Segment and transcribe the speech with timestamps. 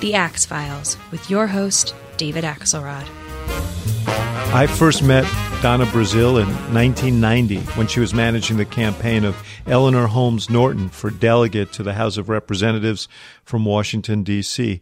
[0.00, 3.04] The Axe Files, with your host, David Axelrod.
[4.54, 5.24] I first met
[5.60, 11.10] Donna Brazile in 1990 when she was managing the campaign of Eleanor Holmes Norton for
[11.10, 13.08] delegate to the House of Representatives
[13.42, 14.80] from Washington, D.C.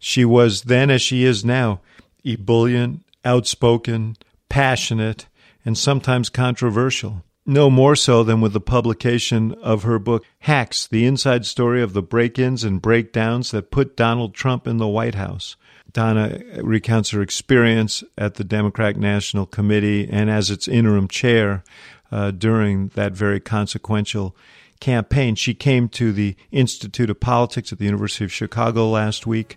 [0.00, 1.80] She was then, as she is now,
[2.24, 4.16] ebullient, outspoken,
[4.48, 5.26] passionate,
[5.64, 7.22] and sometimes controversial.
[7.48, 11.92] No more so than with the publication of her book, Hacks The Inside Story of
[11.92, 15.54] the Break Ins and Breakdowns That Put Donald Trump in the White House.
[15.92, 21.62] Donna recounts her experience at the Democratic National Committee and as its interim chair
[22.10, 24.36] uh, during that very consequential
[24.80, 25.36] campaign.
[25.36, 29.56] She came to the Institute of Politics at the University of Chicago last week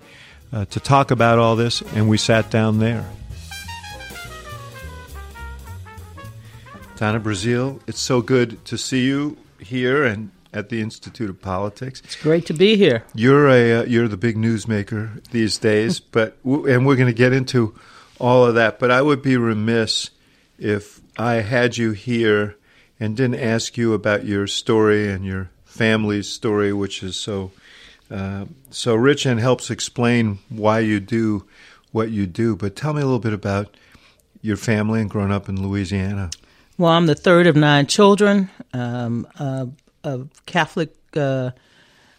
[0.53, 3.09] uh, to talk about all this, and we sat down there.
[6.99, 12.01] Donna Brazile, it's so good to see you here and at the Institute of Politics.
[12.03, 13.05] It's great to be here.
[13.15, 17.31] You're a uh, you're the big newsmaker these days, but and we're going to get
[17.31, 17.73] into
[18.19, 18.79] all of that.
[18.79, 20.09] But I would be remiss
[20.57, 22.57] if I had you here
[22.99, 27.53] and didn't ask you about your story and your family's story, which is so
[28.11, 31.45] uh, so rich and helps explain why you do
[31.93, 32.57] what you do.
[32.57, 33.77] But tell me a little bit about
[34.41, 36.29] your family and growing up in Louisiana.
[36.79, 38.49] Well, I'm the third of nine children.
[38.71, 39.67] Um, a,
[40.05, 41.51] a, Catholic, uh,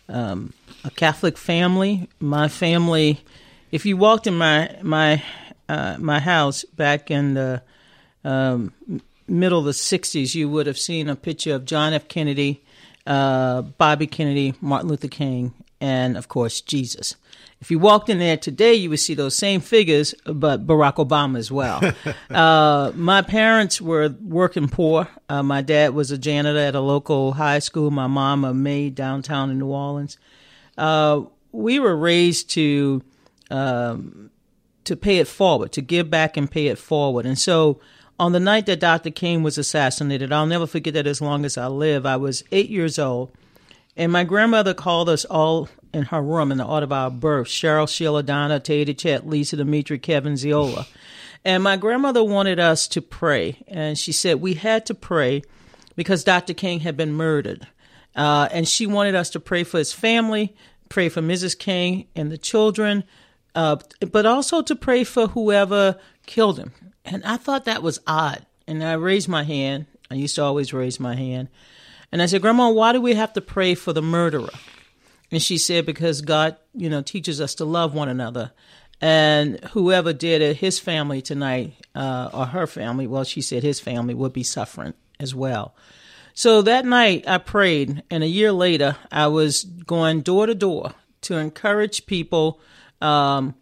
[0.06, 0.52] um,
[0.84, 2.10] a Catholic family.
[2.20, 3.24] My family.
[3.72, 5.22] If you walked in my my
[5.66, 7.62] uh, my house back in the
[8.22, 8.74] um,
[9.26, 12.06] middle of the '60s, you would have seen a picture of John F.
[12.08, 12.62] Kennedy,
[13.06, 17.16] uh, Bobby Kennedy, Martin Luther King, and of course Jesus.
[17.60, 21.38] If you walked in there today, you would see those same figures, but Barack Obama
[21.38, 21.92] as well.
[22.30, 25.08] uh, my parents were working poor.
[25.28, 27.90] Uh, my dad was a janitor at a local high school.
[27.90, 30.16] My mom a maid downtown in New Orleans.
[30.78, 33.02] Uh, we were raised to
[33.50, 34.30] um,
[34.84, 37.26] to pay it forward, to give back and pay it forward.
[37.26, 37.78] And so,
[38.18, 39.10] on the night that Dr.
[39.10, 42.06] King was assassinated, I'll never forget that as long as I live.
[42.06, 43.30] I was eight years old.
[44.00, 47.48] And my grandmother called us all in her room in the order of our birth
[47.48, 50.86] Cheryl, Sheila, Donna, Tati, Chet, Lisa, Dimitri, Kevin, Ziola.
[51.44, 53.62] And my grandmother wanted us to pray.
[53.68, 55.42] And she said we had to pray
[55.96, 56.54] because Dr.
[56.54, 57.66] King had been murdered.
[58.16, 60.56] Uh, and she wanted us to pray for his family,
[60.88, 61.58] pray for Mrs.
[61.58, 63.04] King and the children,
[63.54, 63.76] uh,
[64.10, 66.72] but also to pray for whoever killed him.
[67.04, 68.46] And I thought that was odd.
[68.66, 69.84] And I raised my hand.
[70.10, 71.48] I used to always raise my hand.
[72.12, 74.50] And I said, Grandma, why do we have to pray for the murderer?
[75.30, 78.52] And she said, because God, you know, teaches us to love one another.
[79.00, 83.80] And whoever did it, his family tonight, uh, or her family, well, she said his
[83.80, 85.74] family would be suffering as well.
[86.34, 90.94] So that night I prayed, and a year later I was going door to door
[91.22, 92.60] to encourage people
[93.00, 93.54] um,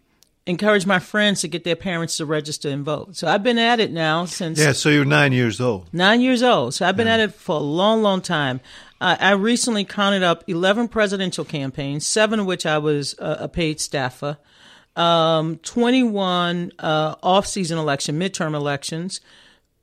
[0.48, 3.14] encourage my friends to get their parents to register and vote.
[3.14, 4.58] So I've been at it now since.
[4.58, 5.92] Yeah, so you're nine years old.
[5.92, 6.74] Nine years old.
[6.74, 7.14] So I've been yeah.
[7.14, 8.60] at it for a long, long time.
[9.00, 13.48] Uh, I recently counted up 11 presidential campaigns, seven of which I was uh, a
[13.48, 14.38] paid staffer,
[14.96, 19.20] um, 21 uh, off season election, midterm elections,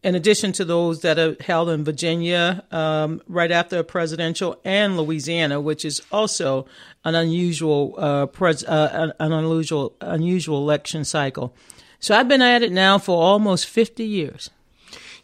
[0.06, 4.98] in addition to those that are held in Virginia um, right after a presidential and
[4.98, 6.68] Louisiana, which is also
[7.04, 11.56] an unusual uh, pres- uh, an unusual unusual election cycle.
[12.00, 14.52] So I've been at it now for almost 50 years.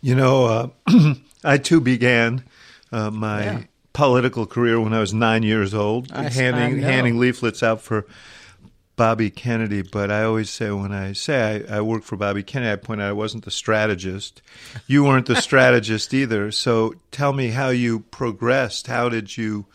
[0.01, 1.13] You know, uh,
[1.43, 2.43] I too began
[2.91, 3.61] uh, my yeah.
[3.93, 8.07] political career when I was nine years old, I, handing I handing leaflets out for
[9.01, 12.71] Bobby Kennedy, but I always say when I say I, I work for Bobby Kennedy,
[12.71, 14.43] I point out I wasn't the strategist.
[14.85, 16.51] You weren't the strategist either.
[16.51, 18.85] So tell me how you progressed.
[18.85, 19.65] How did you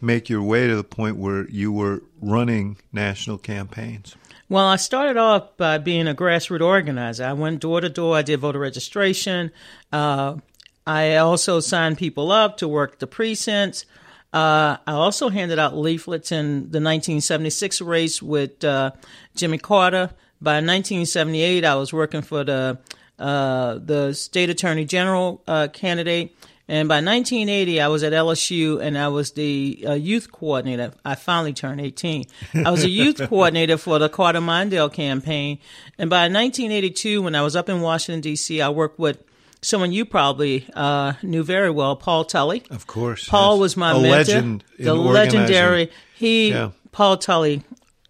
[0.00, 4.16] make your way to the point where you were running national campaigns?
[4.48, 7.24] Well, I started off by being a grassroots organizer.
[7.24, 8.16] I went door to door.
[8.16, 9.52] I did voter registration.
[9.92, 10.38] Uh,
[10.84, 13.86] I also signed people up to work the precincts.
[14.32, 18.92] Uh, I also handed out leaflets in the 1976 race with uh,
[19.34, 20.10] Jimmy Carter.
[20.40, 22.78] By 1978, I was working for the
[23.18, 26.34] uh, the state attorney general uh, candidate.
[26.66, 30.92] And by 1980, I was at LSU and I was the uh, youth coordinator.
[31.04, 32.24] I finally turned 18.
[32.64, 35.58] I was a youth coordinator for the Carter Mondale campaign.
[35.98, 39.22] And by 1982, when I was up in Washington, D.C., I worked with
[39.62, 42.62] someone you probably uh, knew very well, Paul Tully.
[42.70, 43.28] Of course.
[43.28, 43.60] Paul yes.
[43.60, 44.10] was my a mentor.
[44.10, 44.64] legend.
[44.78, 45.40] the organizing.
[45.40, 45.90] legendary.
[46.14, 46.70] He, Yeah.
[46.90, 47.62] Paul Tully,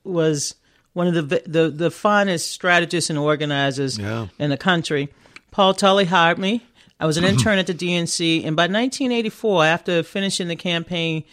[0.05, 0.55] was
[0.95, 4.27] one of the the, the finest strategists and organizers Yeah.
[4.39, 5.09] in the country.
[5.51, 6.63] Paul Tully hired me.
[6.99, 11.25] I was an intern at the DNC, and by 1984, after finishing the campaign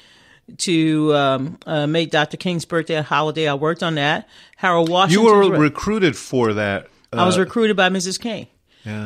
[0.57, 2.37] to um, uh, make Dr.
[2.37, 4.27] King's birthday a holiday, I worked on that.
[4.57, 5.25] Harold Washington.
[5.25, 6.87] You were recruited for that.
[7.13, 8.19] I was uh, recruited by Mrs.
[8.19, 8.47] King.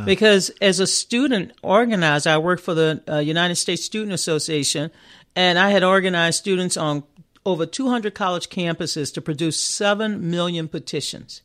[0.06, 4.92] Because as a student organizer, I worked for the uh, United States Student Association,
[5.36, 7.04] and I had organized students on
[7.46, 11.42] over 200 college campuses to produce 7 million petitions.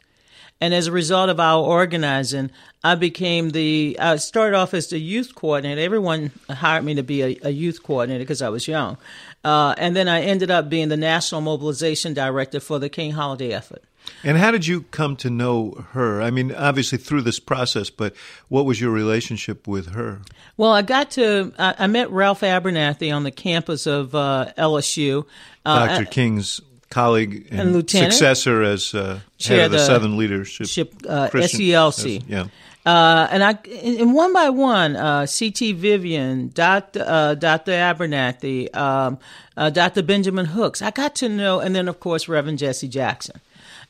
[0.60, 2.50] And as a result of our organizing,
[2.82, 5.80] I became the, I started off as the youth coordinator.
[5.80, 8.98] Everyone hired me to be a, a youth coordinator because I was young.
[9.44, 13.52] Uh, and then I ended up being the national mobilization director for the King Holiday
[13.52, 13.84] effort.
[14.24, 16.20] And how did you come to know her?
[16.20, 18.14] I mean, obviously through this process, but
[18.48, 20.20] what was your relationship with her?
[20.56, 25.24] Well, I got to, I, I met Ralph Abernathy on the campus of uh, LSU.
[25.64, 26.04] Uh, Dr.
[26.06, 26.60] King's
[26.90, 28.12] colleague and, and lieutenant.
[28.12, 32.24] successor as uh, Chair head of the, the Southern Leadership ship, uh, SCLC.
[32.26, 32.46] Yeah.
[32.86, 33.50] Uh, and I,
[33.84, 35.72] and one by one, uh, C.T.
[35.72, 37.04] Vivian, Dr.
[37.06, 37.72] Uh, Dr.
[37.72, 39.18] Abernathy, um,
[39.58, 40.02] uh, Dr.
[40.02, 40.80] Benjamin Hooks.
[40.80, 43.42] I got to know, and then of course Reverend Jesse Jackson.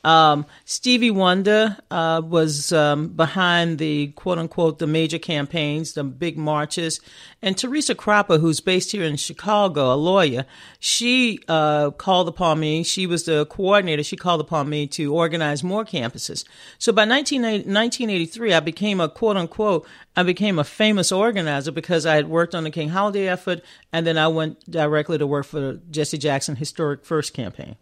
[0.03, 6.37] Um, Stevie Wonder uh, was um, behind the quote unquote the major campaigns, the big
[6.37, 7.01] marches,
[7.41, 10.45] and Teresa Cropper, who's based here in Chicago, a lawyer,
[10.79, 12.83] she uh, called upon me.
[12.83, 14.03] She was the coordinator.
[14.03, 16.45] She called upon me to organize more campuses.
[16.77, 19.85] So by 19, 1983, I became a quote unquote
[20.15, 23.61] I became a famous organizer because I had worked on the King Holiday effort,
[23.93, 27.77] and then I went directly to work for the Jesse Jackson Historic First campaign.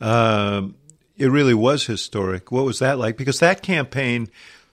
[0.00, 0.74] Um,
[1.20, 2.50] it really was historic.
[2.50, 3.18] What was that like?
[3.18, 4.28] Because that campaign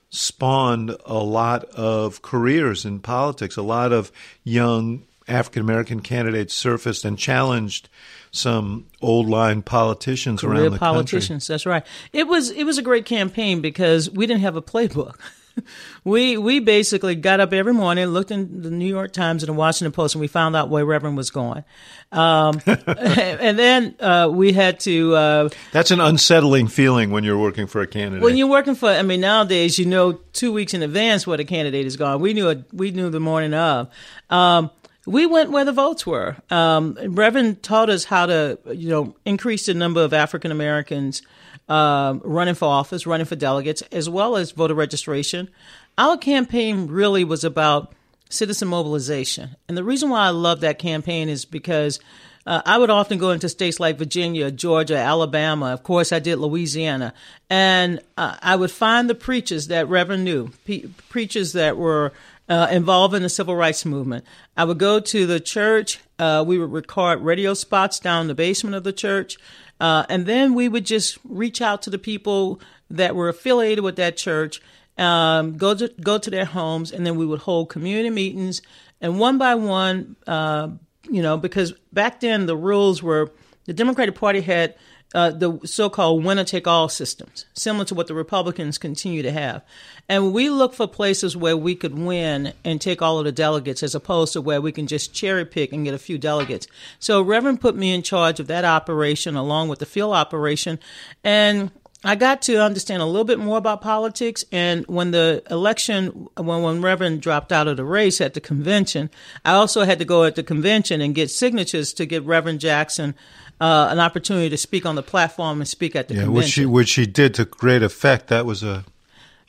[0.08, 3.58] spawned a lot of careers in politics.
[3.58, 4.10] A lot of
[4.44, 7.90] young African American candidates surfaced and challenged
[8.30, 11.46] some old line politicians career around the politicians.
[11.46, 11.84] That's right.
[12.14, 15.16] It was it was a great campaign because we didn't have a playbook.
[16.04, 19.58] we we basically got up every morning, looked in the New York Times and the
[19.58, 21.64] Washington Post, and we found out where Reverend was going.
[22.12, 25.14] Um, and then uh, we had to.
[25.14, 25.48] Uh.
[25.72, 28.22] That's an unsettling feeling when you're working for a candidate.
[28.22, 31.44] when you're working for, I mean, nowadays you know two weeks in advance where the
[31.44, 32.20] candidate is going.
[32.20, 32.64] We knew it.
[32.72, 33.88] We knew the morning of.
[34.30, 34.70] Um,
[35.06, 36.36] we went where the votes were.
[36.50, 41.22] Um, Reverend taught us how to, you know, increase the number of African Americans
[41.68, 45.48] um, running for office, running for delegates, as well as voter registration.
[45.96, 47.92] Our campaign really was about
[48.30, 52.00] citizen mobilization, and the reason why I love that campaign is because.
[52.46, 55.66] Uh, I would often go into states like Virginia, Georgia, Alabama.
[55.66, 57.12] Of course, I did Louisiana.
[57.50, 62.14] And uh, I would find the preachers that Reverend knew, pe- preachers that were
[62.48, 64.24] uh, involved in the civil rights movement.
[64.56, 66.00] I would go to the church.
[66.18, 69.36] Uh, we would record radio spots down in the basement of the church.
[69.80, 72.60] Uh, and then we would just reach out to the people
[72.90, 74.60] that were affiliated with that church,
[74.96, 78.62] um, go to go to their homes, and then we would hold community meetings.
[79.00, 80.70] And one by one, uh,
[81.08, 83.30] you know, because back then the rules were
[83.66, 84.74] the Democratic Party had
[85.14, 89.64] uh, the so-called winner-take-all systems, similar to what the Republicans continue to have.
[90.08, 93.82] And we look for places where we could win and take all of the delegates,
[93.82, 96.66] as opposed to where we can just cherry pick and get a few delegates.
[96.98, 100.78] So Reverend put me in charge of that operation, along with the field operation,
[101.24, 101.70] and
[102.04, 104.44] I got to understand a little bit more about politics.
[104.52, 109.10] And when the election, when, when Reverend dropped out of the race at the convention,
[109.44, 113.16] I also had to go at the convention and get signatures to get Reverend Jackson
[113.60, 116.34] uh, an opportunity to speak on the platform and speak at the yeah, convention.
[116.36, 118.28] which she which she did to great effect.
[118.28, 118.84] That was a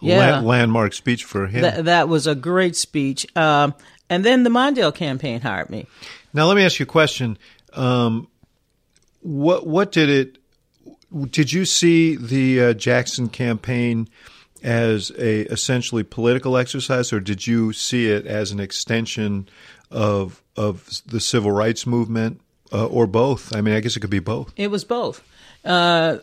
[0.01, 0.39] Yeah.
[0.39, 1.61] la- landmark speech for him.
[1.61, 3.25] That, that was a great speech.
[3.35, 3.73] Um,
[4.09, 5.85] and then the Mondale campaign hired me.
[6.33, 7.37] Now, let me ask you a question.
[7.73, 8.27] Um,
[9.21, 10.37] what what did it?
[11.31, 14.07] Did you see the uh, Jackson campaign
[14.61, 19.47] as a essentially political exercise, or did you see it as an extension
[19.91, 23.55] of of the civil rights movement, uh, or both?
[23.55, 24.53] I mean, I guess it could be both.
[24.55, 25.23] It was both.
[25.63, 26.17] Uh,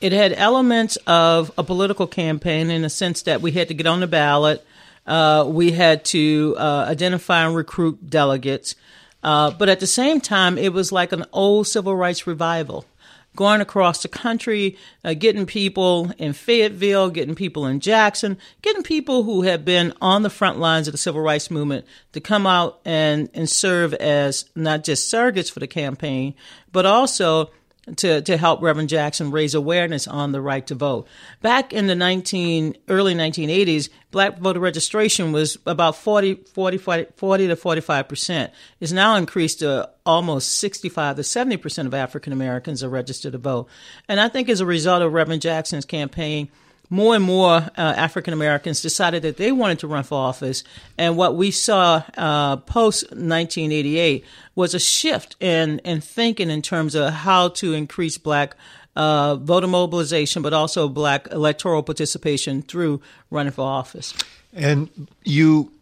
[0.00, 3.86] it had elements of a political campaign in the sense that we had to get
[3.86, 4.64] on the ballot.
[5.06, 8.74] Uh, we had to uh, identify and recruit delegates.
[9.22, 12.84] Uh, but at the same time, it was like an old civil rights revival
[13.34, 19.22] going across the country, uh, getting people in Fayetteville, getting people in Jackson, getting people
[19.22, 22.80] who have been on the front lines of the civil rights movement to come out
[22.84, 26.34] and, and serve as not just surrogates for the campaign,
[26.72, 27.50] but also
[27.96, 31.08] to, to help Reverend Jackson raise awareness on the right to vote.
[31.40, 37.56] Back in the 19, early 1980s, black voter registration was about 40, 40, 40 to
[37.56, 38.52] 45 percent.
[38.78, 43.38] It's now increased to almost 65 to 70 percent of African Americans are registered to
[43.38, 43.68] vote.
[44.08, 46.50] And I think as a result of Reverend Jackson's campaign,
[46.92, 50.62] more and more uh, African Americans decided that they wanted to run for office.
[50.98, 54.22] And what we saw uh, post 1988
[54.54, 58.56] was a shift in, in thinking in terms of how to increase black
[58.94, 64.12] uh, voter mobilization, but also black electoral participation through running for office.
[64.52, 65.72] And you,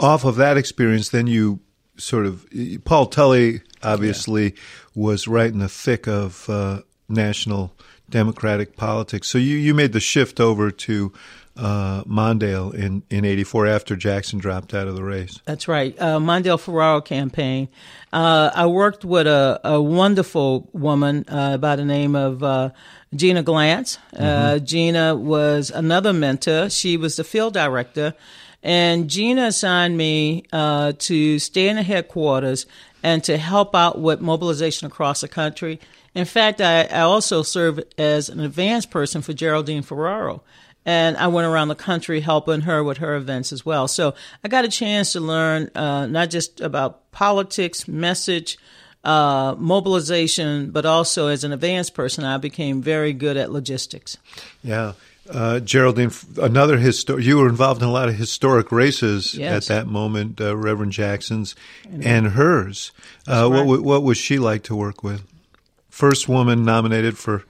[0.00, 1.60] off of that experience, then you
[1.98, 2.44] sort of,
[2.84, 4.60] Paul Tully obviously yeah.
[4.96, 7.76] was right in the thick of uh, national
[8.12, 9.28] Democratic politics.
[9.28, 11.12] So you, you made the shift over to
[11.56, 15.40] uh, Mondale in, in 84 after Jackson dropped out of the race.
[15.44, 15.98] That's right.
[16.00, 17.68] Uh, Mondale Ferraro campaign.
[18.12, 22.70] Uh, I worked with a, a wonderful woman uh, by the name of uh,
[23.14, 23.98] Gina Glantz.
[24.14, 24.64] Uh, mm-hmm.
[24.64, 26.70] Gina was another mentor.
[26.70, 28.14] She was the field director.
[28.62, 32.64] And Gina assigned me to stay in the headquarters
[33.02, 35.80] and to help out with mobilization across the country
[36.14, 40.42] in fact, I, I also serve as an advance person for Geraldine Ferraro.
[40.84, 43.86] And I went around the country helping her with her events as well.
[43.86, 48.58] So I got a chance to learn uh, not just about politics, message,
[49.04, 54.18] uh, mobilization, but also as an advanced person, I became very good at logistics.
[54.62, 54.92] Yeah.
[55.30, 59.70] Uh, Geraldine, another histor- you were involved in a lot of historic races yes.
[59.70, 61.54] at that moment, uh, Reverend Jackson's
[61.84, 62.90] and, and hers.
[63.28, 63.64] Uh, right.
[63.64, 65.22] what, what was she like to work with?
[65.92, 67.44] First woman nominated for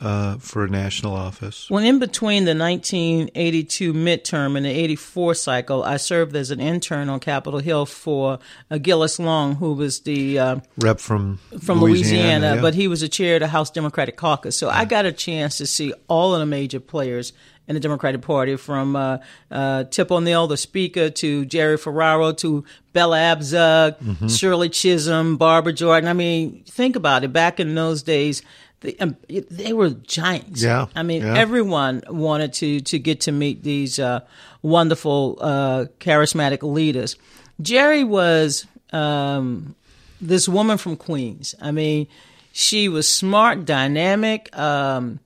[0.00, 1.70] uh, for national office.
[1.70, 7.08] Well, in between the 1982 midterm and the 84 cycle, I served as an intern
[7.08, 12.22] on Capitol Hill for uh, Gillis Long, who was the uh, rep from from Louisiana,
[12.22, 12.60] Louisiana yeah.
[12.60, 14.58] but he was the chair of the House Democratic Caucus.
[14.58, 14.78] So yeah.
[14.78, 17.32] I got a chance to see all of the major players
[17.66, 19.18] in the Democratic Party, from uh,
[19.50, 24.28] uh, Tip O'Neill, the Speaker, to Jerry Ferraro, to Bella Abzug, mm-hmm.
[24.28, 26.08] Shirley Chisholm, Barbara Jordan.
[26.08, 27.32] I mean, think about it.
[27.32, 28.42] Back in those days,
[28.80, 30.62] they, um, they were giants.
[30.62, 30.86] Yeah.
[30.94, 31.38] I mean, yeah.
[31.38, 34.20] everyone wanted to to get to meet these uh,
[34.60, 37.16] wonderful, uh, charismatic leaders.
[37.62, 39.74] Jerry was um,
[40.20, 41.54] this woman from Queens.
[41.60, 42.08] I mean,
[42.52, 44.56] she was smart, dynamic.
[44.56, 45.18] Um,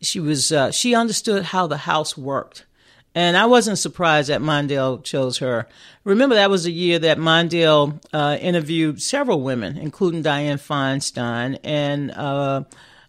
[0.00, 2.64] she was uh, she understood how the house worked.
[3.14, 5.66] And I wasn't surprised that Mondale chose her.
[6.04, 12.10] Remember, that was the year that Mondale uh, interviewed several women, including Diane Feinstein and
[12.10, 12.64] uh,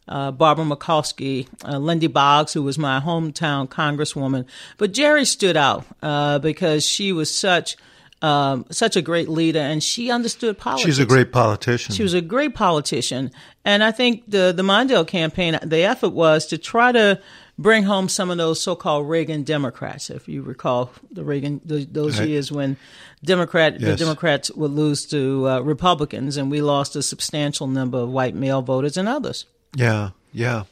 [0.08, 4.46] uh, Barbara Mikulski, uh, Lindy Boggs, who was my hometown congresswoman.
[4.77, 7.75] But Jerry stood out uh, because she was such
[8.21, 10.86] um, such a great leader, and she understood politics.
[10.86, 11.93] She's a great politician.
[11.93, 13.31] She was a great politician,
[13.63, 17.21] and I think the the Mondale campaign, the effort was to try to
[17.59, 20.09] bring home some of those so-called Reagan Democrats.
[20.09, 22.77] If you recall the Reagan the, those years when
[23.24, 23.89] Democrat yes.
[23.89, 28.36] the Democrats would lose to uh, Republicans, and we lost a substantial number of white
[28.36, 29.45] male voters and others.
[29.75, 30.63] Yeah, yeah,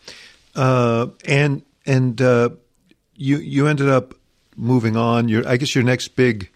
[0.55, 2.49] uh, and and uh,
[3.15, 4.15] you you ended up
[4.55, 5.29] moving on.
[5.29, 6.49] Your I guess your next big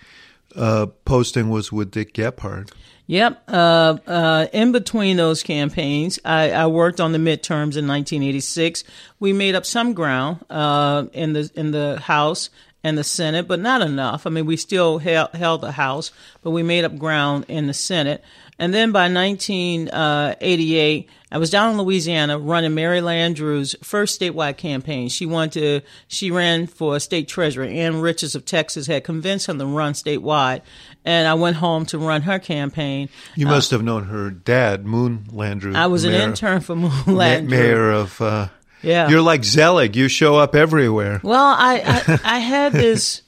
[0.56, 2.72] uh, posting was with Dick Gephardt.
[3.08, 3.44] Yep.
[3.48, 8.84] Uh, uh, in between those campaigns, I, I, worked on the midterms in 1986.
[9.20, 12.52] We made up some ground uh, in the in the House
[12.84, 14.28] and the Senate, but not enough.
[14.28, 16.12] I mean, we still held, held the House,
[16.44, 18.24] but we made up ground in the Senate.
[18.60, 25.08] And then by 1988, I was down in Louisiana running Mary Landrieu's first statewide campaign.
[25.08, 27.64] She wanted to, she ran for state treasurer.
[27.64, 30.62] Ann Richards of Texas had convinced her to run statewide.
[31.06, 33.08] And I went home to run her campaign.
[33.36, 35.76] You uh, must have known her dad, Moon Landrieu.
[35.76, 37.48] I was an intern for Moon Landrieu.
[37.50, 38.50] Mayor of, uh,
[38.82, 39.08] yeah.
[39.08, 39.96] You're like Zelig.
[39.96, 41.22] You show up everywhere.
[41.24, 43.22] Well, I, I, I had this,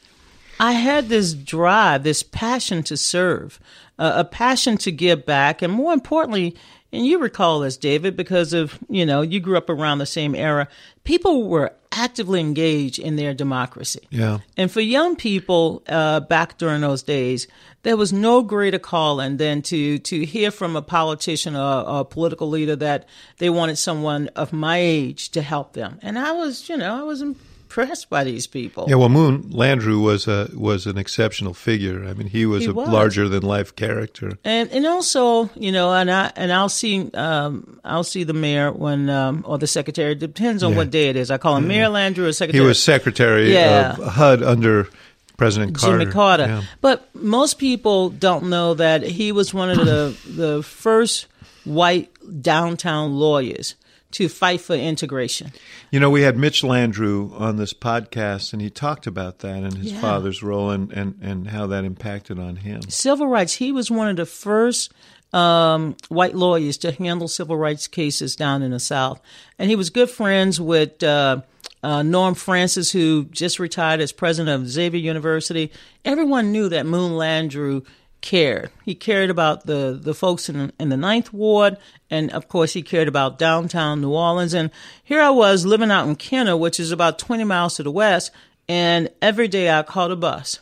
[0.60, 3.62] I had this drive, this passion to serve
[3.98, 6.56] a passion to give back, and more importantly,
[6.94, 10.36] and you recall this, David, because of you know you grew up around the same
[10.36, 10.68] era.
[11.04, 14.08] People were actively engaged in their democracy.
[14.10, 14.40] Yeah.
[14.56, 17.48] And for young people uh, back during those days,
[17.84, 22.06] there was no greater calling than to to hear from a politician or, or, a
[22.06, 23.08] political leader that
[23.38, 26.00] they wanted someone of my age to help them.
[26.02, 27.24] And I was, you know, I was
[27.72, 28.86] impressed by these people.
[28.88, 32.06] Yeah, well, Moon Landrieu was a was an exceptional figure.
[32.06, 32.90] I mean, he was He a was.
[32.90, 34.38] larger than life character.
[34.44, 38.72] And and also, you know, and I and I'll see um, I'll see the mayor
[38.72, 40.16] when um, or the secretary.
[40.16, 40.78] Depends on Yeah.
[40.78, 41.32] what day it is.
[41.32, 42.64] I call him Mayor Landrieu or secretary.
[42.64, 43.94] He was secretary Yeah.
[43.98, 44.90] of HUD under
[45.38, 46.00] President Carter.
[46.00, 46.46] Jimmy Carter.
[46.46, 46.62] Yeah.
[46.82, 51.28] But most people don't know that he was one of the the first
[51.64, 52.10] white
[52.42, 53.76] downtown lawyers
[54.12, 55.52] to fight for integration.
[55.92, 59.78] You know, we had Mitch Landrieu on this podcast, and he talked about that and
[59.78, 60.02] his Yeah.
[60.02, 62.82] father's role and, and, and how that impacted on him.
[62.90, 63.54] Civil rights.
[63.56, 64.92] He was one of the first
[65.34, 69.22] um, white lawyers to handle civil rights cases down in the South,
[69.58, 71.02] and he was good friends with.
[71.04, 71.42] Uh,
[71.84, 75.72] uh, Norm Francis, who just retired as president of Xavier University,
[76.06, 77.84] everyone knew that Moon Landrieu
[78.22, 78.70] cared.
[78.86, 81.78] He cared about the, the folks in, in the Ninth Ward,
[82.10, 84.54] and of course, he cared about downtown New Orleans.
[84.54, 84.72] And
[85.04, 88.32] here I was living out in Kenner, which is about 20 miles to the west,
[88.70, 90.60] and every day I caught a bus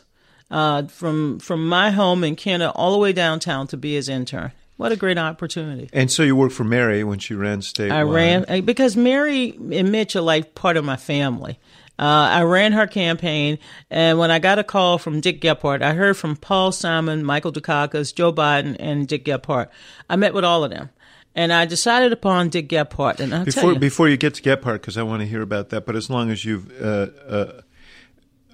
[0.50, 4.52] uh, from from my home in Kenner all the way downtown to be his intern.
[4.76, 5.90] What a great opportunity!
[5.92, 7.92] And so you worked for Mary when she ran statewide.
[7.92, 11.58] I ran uh, because Mary and Mitch are like part of my family.
[12.00, 13.58] Uh, I ran her campaign,
[13.90, 17.52] and when I got a call from Dick Gephardt, I heard from Paul Simon, Michael
[17.52, 19.68] Dukakis, Joe Biden, and Dick Gephardt.
[20.08, 20.88] I met with all of them,
[21.34, 23.20] and I decided upon Dick Gephardt.
[23.20, 25.42] And I'll tell Before you, before you get to Gephardt, because I want to hear
[25.42, 25.84] about that.
[25.84, 27.60] But as long as you've uh, uh,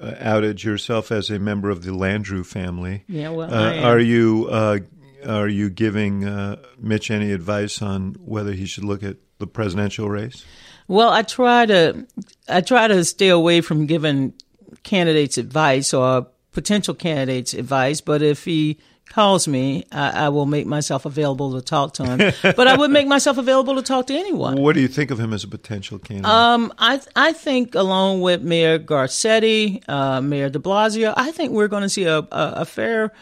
[0.01, 4.49] uh, outed yourself as a member of the Landrieu family, Yeah, well, uh, are you
[4.51, 4.79] uh,
[5.25, 10.11] are you giving uh, Mitch any advice on whether he should look at the presidential
[10.11, 10.45] race?
[10.89, 12.07] Well, I try to
[12.49, 14.35] I try to stay away from giving
[14.83, 18.01] candidates advice or potential candidates advice.
[18.01, 18.79] But if he
[19.09, 22.33] calls me, I, I will make myself available to talk to him.
[22.43, 24.61] but I would make myself available to talk to anyone.
[24.61, 26.31] What do you think of him as a potential candidate?
[26.31, 31.69] Um, I I think along with Mayor Garcetti, uh, Mayor De Blasio, I think we're
[31.69, 33.13] going to see a, a, a fair.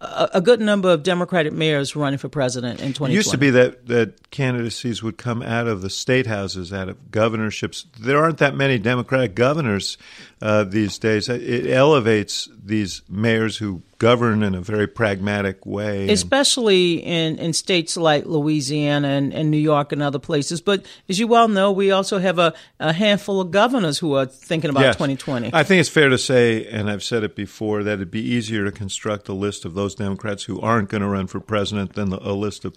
[0.00, 3.12] A, a good number of Democratic mayors running for president in 2020.
[3.12, 6.88] It used to be that, that candidacies would come out of the state houses, out
[6.88, 7.84] of governorships.
[7.98, 9.98] There aren't that many Democratic governors
[10.40, 11.28] uh, these days.
[11.28, 16.08] It elevates these mayors who govern in a very pragmatic way.
[16.08, 20.60] especially in, in states like Louisiana and, and New York and other places.
[20.62, 24.24] But as you well know, we also have a, a handful of governors who are
[24.26, 24.96] thinking about Yes.
[24.96, 25.50] 2020.
[25.52, 28.64] I think it's fair to say, and I've said it before, that it'd be easier
[28.64, 32.08] to construct a list of those Democrats who aren't going to run for president than
[32.08, 32.74] the, a list of.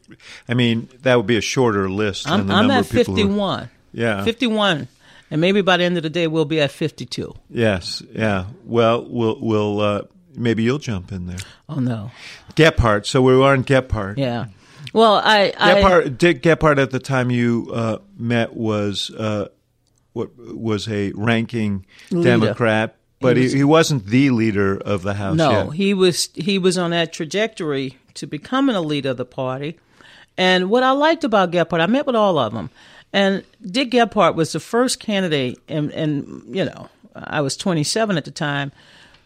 [0.49, 2.91] I mean, that would be a shorter list than I'm, the I'm number at of
[2.91, 3.15] people.
[3.15, 3.69] who- 51.
[3.93, 4.23] yeah.
[4.25, 4.87] 51.
[5.31, 7.33] And maybe by the end of the day, we'll be at 52.
[7.49, 8.03] Yes.
[8.11, 8.45] Yeah.
[8.65, 10.01] Well, we'll we'll uh,
[10.35, 11.37] maybe you'll jump in there.
[11.69, 12.11] Oh, no.
[12.55, 13.05] Gephardt.
[13.05, 14.17] So we were in Gephardt.
[14.17, 14.45] Yeah.
[14.93, 15.53] Well, I.
[15.57, 19.47] I Gephardt, Dick Gephardt at the time you uh, met was uh,
[20.13, 22.29] what was a ranking Leader.
[22.29, 25.73] Democrat, but he, was- he wasn't the leader of the House No, yet.
[25.73, 29.79] he was he was on that trajectory to becoming a leader of the party.
[30.37, 32.69] And what I liked about Gephardt, I met with all of them,
[33.11, 38.25] and Dick Gephardt was the first candidate, and, and you know, I was 27 at
[38.25, 38.71] the time,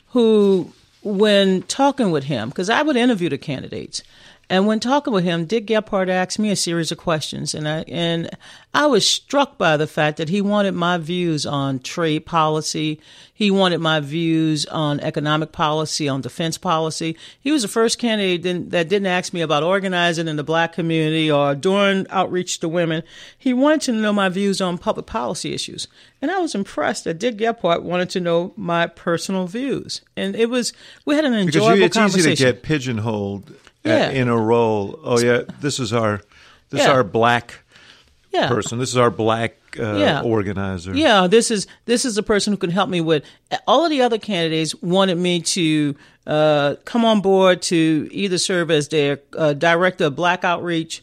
[0.07, 0.71] who,
[1.07, 4.03] when talking with him, because I would interview the candidates,
[4.49, 7.83] and when talking with him, Dick Gephardt asked me a series of questions, and I
[7.89, 8.29] and
[8.73, 13.01] I was struck by the fact that he wanted my views on trade policy.
[13.33, 17.17] He wanted my views on economic policy, on defense policy.
[17.39, 20.73] He was the first candidate didn't, that didn't ask me about organizing in the black
[20.73, 23.03] community or doing outreach to women.
[23.37, 25.89] He wanted to know my views on public policy issues,
[26.21, 30.49] and I was impressed that Dick Gephardt wanted to know my personal views, and it
[30.49, 30.71] was
[31.03, 32.31] we had an because enjoyable you, it's conversation.
[32.31, 33.53] easy to get pigeonholed
[33.89, 34.09] Yeah.
[34.09, 34.99] in a role.
[35.03, 36.21] Oh yeah, this is our
[36.69, 37.55] this is our black
[38.31, 38.47] yeah.
[38.47, 38.79] person.
[38.79, 40.21] This is our black uh, Yeah.
[40.21, 40.93] organizer.
[40.95, 43.23] Yeah, this is this is the person who can help me with.
[43.67, 45.95] All of the other candidates wanted me to
[46.25, 51.01] uh, come on board to either serve as their uh, director of Black Outreach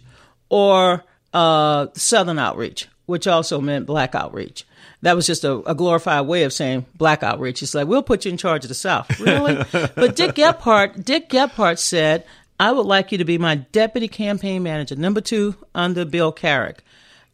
[0.48, 4.66] or uh, Southern Outreach, which also meant Black Outreach.
[5.02, 7.62] That was just a, a glorified way of saying Black Outreach.
[7.62, 9.56] It's like we'll put you in charge of the South, really.
[9.72, 12.24] but Dick Gephardt, Dick Gephardt said,
[12.58, 16.82] "I would like you to be my deputy campaign manager, number two under Bill Carrick."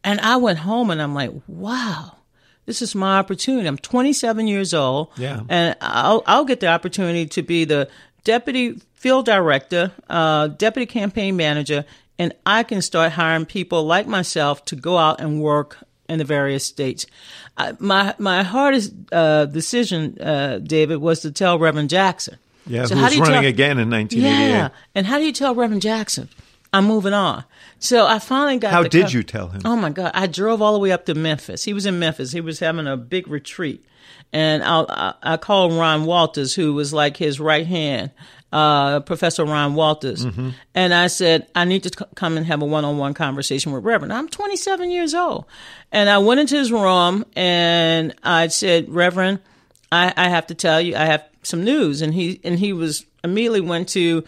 [0.02, 2.16] And I went home and I'm like, wow,
[2.66, 3.66] this is my opportunity.
[3.66, 5.10] I'm 27 years old.
[5.16, 5.42] Yeah.
[5.48, 7.88] And I'll, I'll get the opportunity to be the
[8.24, 11.84] deputy field director, uh, deputy campaign manager,
[12.18, 15.78] and I can start hiring people like myself to go out and work
[16.08, 17.06] in the various states.
[17.56, 22.36] I, my, my hardest uh, decision, uh, David, was to tell Reverend Jackson.
[22.66, 22.84] Yeah.
[22.86, 24.48] So who how was do you running tell- again in 1988?
[24.50, 24.68] Yeah.
[24.94, 26.28] And how do you tell Reverend Jackson?
[26.72, 27.44] I'm moving on.
[27.80, 28.72] So I finally got.
[28.72, 29.62] How did co- you tell him?
[29.64, 30.12] Oh my God!
[30.14, 31.64] I drove all the way up to Memphis.
[31.64, 32.30] He was in Memphis.
[32.32, 33.84] He was having a big retreat,
[34.32, 38.12] and I I, I called Ron Walters, who was like his right hand,
[38.52, 40.24] uh, Professor Ron Walters,
[40.74, 43.72] and I said I need to c- come and have a one on one conversation
[43.72, 44.12] with Reverend.
[44.12, 45.46] I'm 27 years old,
[45.90, 49.40] and I went into his room and I said, Reverend,
[49.92, 53.06] I, I have to tell you, I have some news, and he and he was
[53.24, 54.24] immediately went to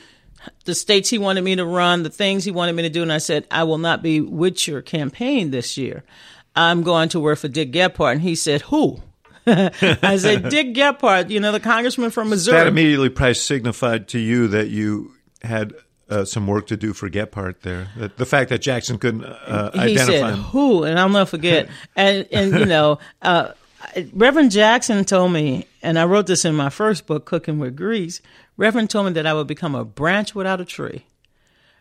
[0.64, 3.12] the states he wanted me to run, the things he wanted me to do, and
[3.12, 6.02] I said, I will not be with your campaign this year.
[6.54, 8.12] I'm going to work for Dick Gephardt.
[8.12, 9.00] And he said, Who?
[9.46, 12.58] I said, Dick Gephardt, you know, the congressman from Missouri.
[12.58, 15.74] That immediately probably signified to you that you had
[16.08, 17.88] uh, some work to do for Gephardt there.
[17.96, 20.40] That the fact that Jackson couldn't uh, he identify said, him.
[20.40, 21.68] "Who?" And I'll never forget.
[21.96, 23.52] and and you know, uh,
[24.12, 28.20] Reverend Jackson told me, and I wrote this in my first book, Cooking with Grease.
[28.56, 31.04] Reverend told me that I would become a branch without a tree.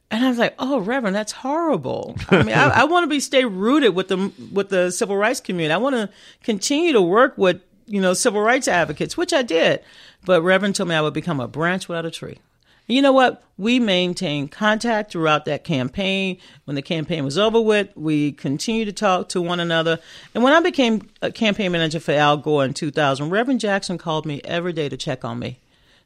[0.10, 2.18] And I was like, "Oh, Reverend, that's horrible.
[2.30, 5.40] I mean, I, I want to be stay rooted with the with the civil rights
[5.40, 5.74] community.
[5.74, 6.10] I want to
[6.44, 9.82] continue to work with you know civil rights advocates, which I did.
[10.26, 12.40] But Reverend told me I would become a branch without a tree.
[12.88, 13.42] You know what?
[13.62, 16.40] We maintained contact throughout that campaign.
[16.66, 20.00] When the campaign was over with, we continued to talk to one another.
[20.34, 24.26] And when I became a campaign manager for Al Gore in 2000, Reverend Jackson called
[24.26, 25.60] me every day to check on me,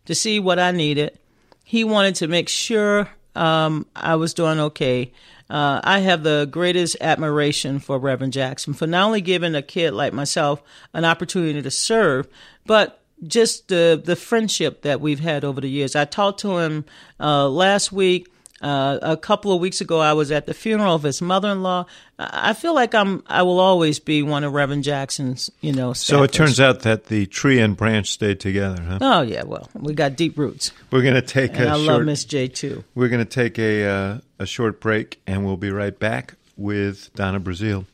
[0.04, 1.18] to see what I needed.
[1.64, 5.14] He wanted to make sure um, I was doing okay.
[5.50, 9.94] Uh, I have the greatest admiration for Reverend Jackson for not only giving a kid
[9.94, 10.62] like myself
[10.94, 12.28] an opportunity to serve,
[12.66, 15.96] but just the the friendship that we've had over the years.
[15.96, 16.86] I talked to him
[17.20, 18.28] uh, last week.
[18.62, 21.86] Uh, a couple of weeks ago, I was at the funeral of his mother-in-law.
[22.18, 23.22] I I feel like I'm.
[23.28, 25.52] I will always be one of Reverend Jackson's.
[25.60, 25.92] You know.
[25.94, 28.82] So it turns out that the tree and branch stayed together.
[28.82, 28.98] Huh?
[29.02, 29.44] Oh yeah.
[29.44, 32.04] Well, we got deep roots, We're going to take and a I love.
[32.04, 32.84] Miss J too.
[32.96, 37.14] We're going to take a uh, a short break, and we'll be right back with
[37.14, 37.86] Donna Brazile.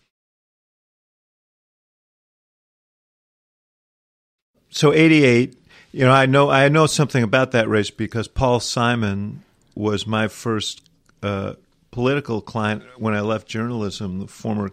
[4.71, 5.57] So eighty eight.
[5.91, 9.43] You know, I know I know something about that race because Paul Simon
[9.75, 10.81] was my first
[11.21, 11.53] uh,
[11.91, 14.19] political client when I left journalism.
[14.19, 14.71] The former,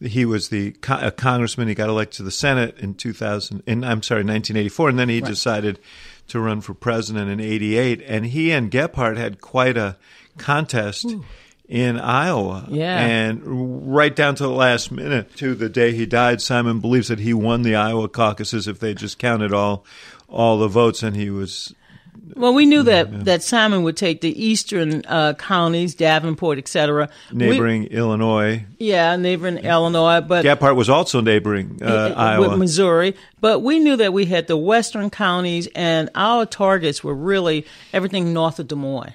[0.00, 1.68] he was the co- congressman.
[1.68, 3.62] He got elected to the Senate in two thousand.
[3.66, 5.78] In I'm sorry, nineteen eighty four, and then he decided
[6.28, 8.02] to run for president in eighty eight.
[8.06, 9.96] And he and Gephardt had quite a
[10.38, 11.14] contest.
[11.68, 12.98] In Iowa, Yeah.
[12.98, 17.18] and right down to the last minute, to the day he died, Simon believes that
[17.20, 19.84] he won the Iowa caucuses if they just counted all
[20.30, 21.74] all the votes, and he was
[22.34, 27.10] Well, we knew that that Simon would take the eastern uh, counties, Davenport, etc.
[27.32, 28.64] neighboring Illinois.
[28.78, 32.56] yeah, neighboring Illinois, but Gephardt was also neighboring uh, with Iowa.
[32.56, 33.14] Missouri.
[33.42, 38.32] But we knew that we had the western counties, and our targets were really everything
[38.32, 39.12] north of Des Moines.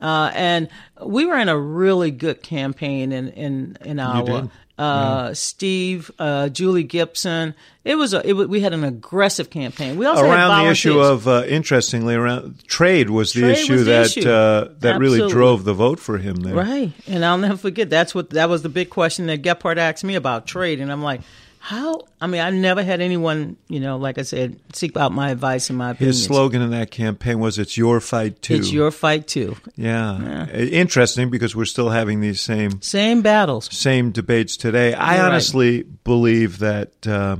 [0.00, 0.68] Uh, and
[1.04, 4.50] we were in a really good campaign in in, in Iowa.
[4.78, 7.54] Uh, Steve, uh, Julie Gibson.
[7.84, 8.26] It was a.
[8.26, 9.98] It we had an aggressive campaign.
[9.98, 13.84] We also around the issue of, uh, interestingly, around trade was the Trade issue was
[13.84, 14.30] the that issue.
[14.30, 16.54] Uh, that really drove the vote for him there.
[16.54, 16.92] Right.
[17.06, 20.14] And I'll never forget that's what that was the big question that Gephardt asked me
[20.14, 20.80] about trade.
[20.80, 21.20] And I'm like,
[21.62, 22.00] how?
[22.20, 25.68] I mean, I never had anyone, you know, like I said, seek out my advice
[25.68, 26.16] and my opinions.
[26.16, 29.56] His slogan in that campaign was "It's your fight too." It's your fight too.
[29.76, 30.46] yeah.
[30.52, 33.68] Uh, Interesting because we're still having these same Same battles.
[33.76, 34.94] same debates today.
[34.94, 35.30] I You're right.
[35.32, 37.36] honestly believe that, uh,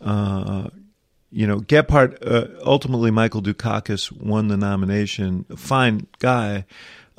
[0.00, 0.68] uh,
[1.30, 5.44] you know, Gephardt, uh, ultimately Michael Dukakis won the nomination.
[5.56, 6.64] Fine guy.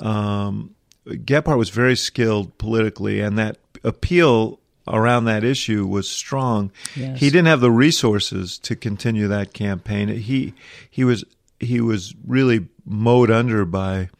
[0.00, 0.74] Um,
[1.06, 4.58] Gephardt was very skilled politically, and that appeal
[4.92, 6.70] around that issue was strong.
[6.94, 7.20] Yes.
[7.20, 10.08] He didn't have the resources to continue that campaign.
[10.08, 10.54] He
[10.90, 11.24] he was
[11.60, 14.10] he was really mowed under by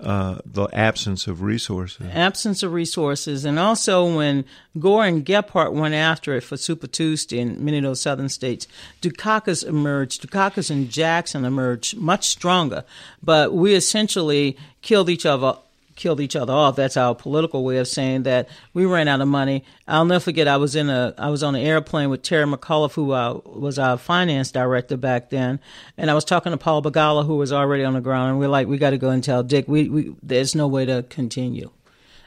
[0.00, 2.06] uh, the absence of resources.
[2.12, 3.44] Absence of resources.
[3.44, 4.44] And also when
[4.78, 8.68] Gore and Gephardt went after it for Super Tuesday in many of those southern states,
[9.02, 10.22] Dukakis emerged.
[10.22, 12.84] Dukakis and Jackson emerged much stronger.
[13.22, 15.56] But we essentially killed each other
[15.98, 16.76] killed each other off.
[16.76, 19.64] That's our political way of saying that we ran out of money.
[19.86, 20.48] I'll never forget.
[20.48, 23.78] I was in a I was on an airplane with Terry McAuliffe, who uh, was
[23.78, 25.60] our finance director back then,
[25.98, 28.48] and I was talking to Paul Begala, who was already on the ground, and we're
[28.48, 31.70] like, we got to go and tell Dick, we, we there's no way to continue,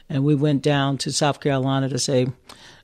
[0.08, 2.28] and we went down to South Carolina to say,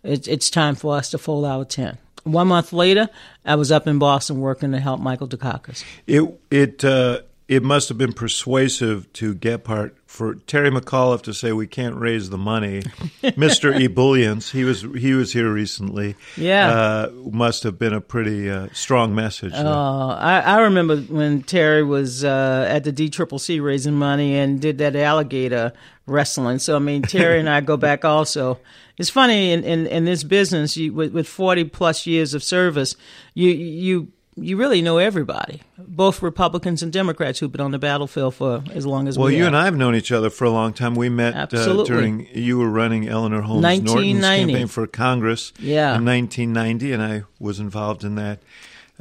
[0.03, 1.98] it's it's time for us to fold our tent.
[2.24, 3.09] One month later,
[3.44, 5.85] I was up in Boston working to help Michael Dukakis.
[6.07, 11.51] It it uh, it must have been persuasive to Gephardt for Terry McAuliffe to say
[11.53, 12.83] we can't raise the money.
[13.37, 16.15] Mister Ebullience, he was he was here recently.
[16.37, 16.69] Yeah.
[16.71, 19.55] uh, must have been a pretty uh, strong message.
[19.55, 24.37] Uh, I, I remember when Terry was uh, at the D Triple C raising money
[24.37, 25.73] and did that alligator
[26.05, 26.59] wrestling.
[26.59, 28.61] So I mean, Terry and I go back also.
[28.99, 32.95] It's funny in in, in this business, you, with with forty plus years of service,
[33.33, 38.35] you you you really know everybody, both Republicans and Democrats who've been on the battlefield
[38.35, 39.27] for as long as well.
[39.29, 39.48] we you have.
[39.48, 40.94] and I have known each other for a long time.
[40.94, 45.96] We met uh, during you were running Eleanor Holmes Norton's campaign for Congress Yeah.
[45.96, 48.40] in 1990, and I was involved in that.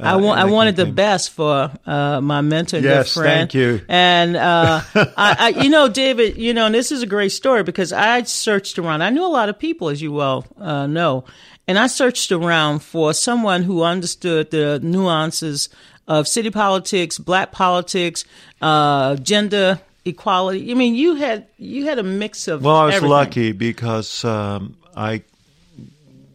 [0.00, 3.50] uh, I, in I wanted the best for uh, my mentor, and good Yes, friend.
[3.50, 3.80] thank you.
[3.88, 7.62] And uh, I, I, you know, David, you know, and this is a great story
[7.64, 9.02] because I searched around.
[9.02, 11.24] I knew a lot of people, as you well uh, know,
[11.68, 15.68] and I searched around for someone who understood the nuances
[16.08, 18.24] of city politics, black politics,
[18.62, 20.70] uh, gender equality.
[20.70, 22.64] I mean, you had you had a mix of.
[22.64, 23.10] Well, I was everything.
[23.10, 25.22] lucky because um, I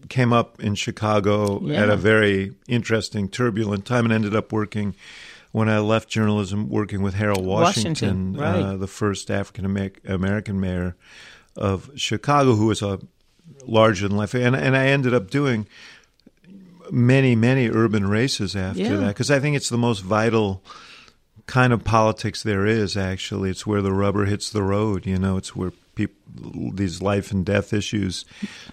[0.10, 1.82] came up in Chicago Yeah.
[1.82, 4.96] at a very interesting, turbulent time, and ended up working.
[5.52, 8.74] When I left journalism, working with Harold Washington, Washington, right.
[8.74, 9.66] uh, the first African
[10.08, 10.96] American mayor
[11.56, 13.00] of Chicago, who was a
[13.66, 15.68] larger than life, and and I ended up doing
[16.92, 18.96] many many urban races after Yeah.
[18.98, 20.62] that because I think it's the most vital
[21.46, 25.36] kind of politics there is actually it's where the rubber hits the road you know
[25.38, 26.16] it's where people
[26.74, 28.26] these life and death issues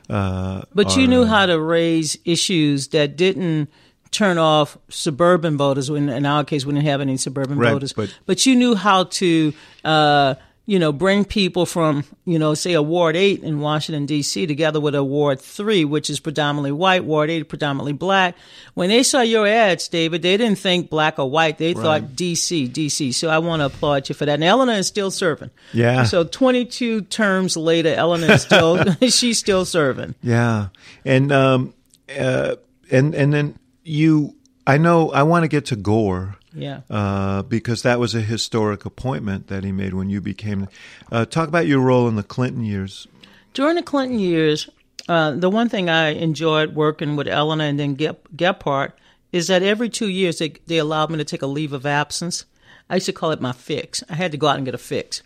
[0.09, 3.68] uh But you are- knew how to raise issues that didn't
[4.12, 5.88] turn off suburban voters.
[5.88, 7.92] When in our case, we didn't have any suburban Right, voters.
[7.92, 9.52] but- you knew how to,
[9.85, 10.35] uh,
[10.70, 14.46] you know, bring people from, you know, say a Ward Eight in Washington D.C.
[14.46, 17.04] together with a Ward Three, which is predominantly white.
[17.04, 18.37] Ward Eight predominantly black.
[18.74, 21.59] When they saw your ads, David, they didn't think black or white.
[21.59, 22.68] They thought D.C.
[22.68, 23.11] D.C.
[23.11, 24.35] So I want to applaud you for that.
[24.35, 25.50] And Eleanor is still serving.
[25.72, 26.04] Yeah.
[26.04, 30.14] So 22 terms later, Eleanor is still she's still serving.
[30.22, 30.68] yeah
[31.04, 31.74] and um
[32.16, 32.54] uh
[32.92, 36.80] and and then you i know i want to get to gore Yeah.
[36.90, 40.68] uh, because that was a historic appointment that he made when you became.
[41.10, 43.06] Uh, talk about your role in the Clinton years.
[43.54, 44.68] During the Clinton years,
[45.08, 48.92] uh, the one thing I enjoyed working with Eleanor and then Gep- Gephardt
[49.32, 52.44] is that every two years they, they allowed me to take a leave of absence.
[52.88, 54.02] I used to call it my fix.
[54.08, 55.22] I had to go out and get a fix.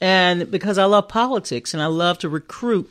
[0.00, 2.90] And because I love politics and I love to recruit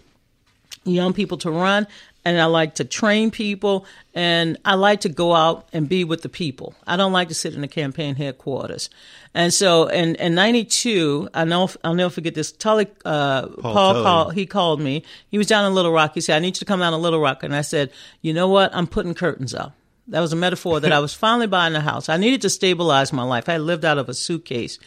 [0.86, 1.88] young people to run
[2.26, 6.22] and I like to train people and I like to go out and be with
[6.22, 6.76] the people.
[6.88, 8.90] I don't like to sit in the campaign headquarters.
[9.34, 12.52] And so in, in 92, I know, I'll never forget this.
[12.52, 14.04] Tully, uh, Paul, Tully.
[14.04, 15.04] called, he called me.
[15.30, 16.14] He was down in Little Rock.
[16.14, 17.44] He said, I need you to come down to Little Rock.
[17.44, 18.74] And I said, you know what?
[18.74, 19.76] I'm putting curtains up.
[20.08, 22.10] That was a metaphor that I was finally buying a house.
[22.10, 23.50] I needed to stabilize my life.
[23.50, 24.80] I lived out of a suitcase.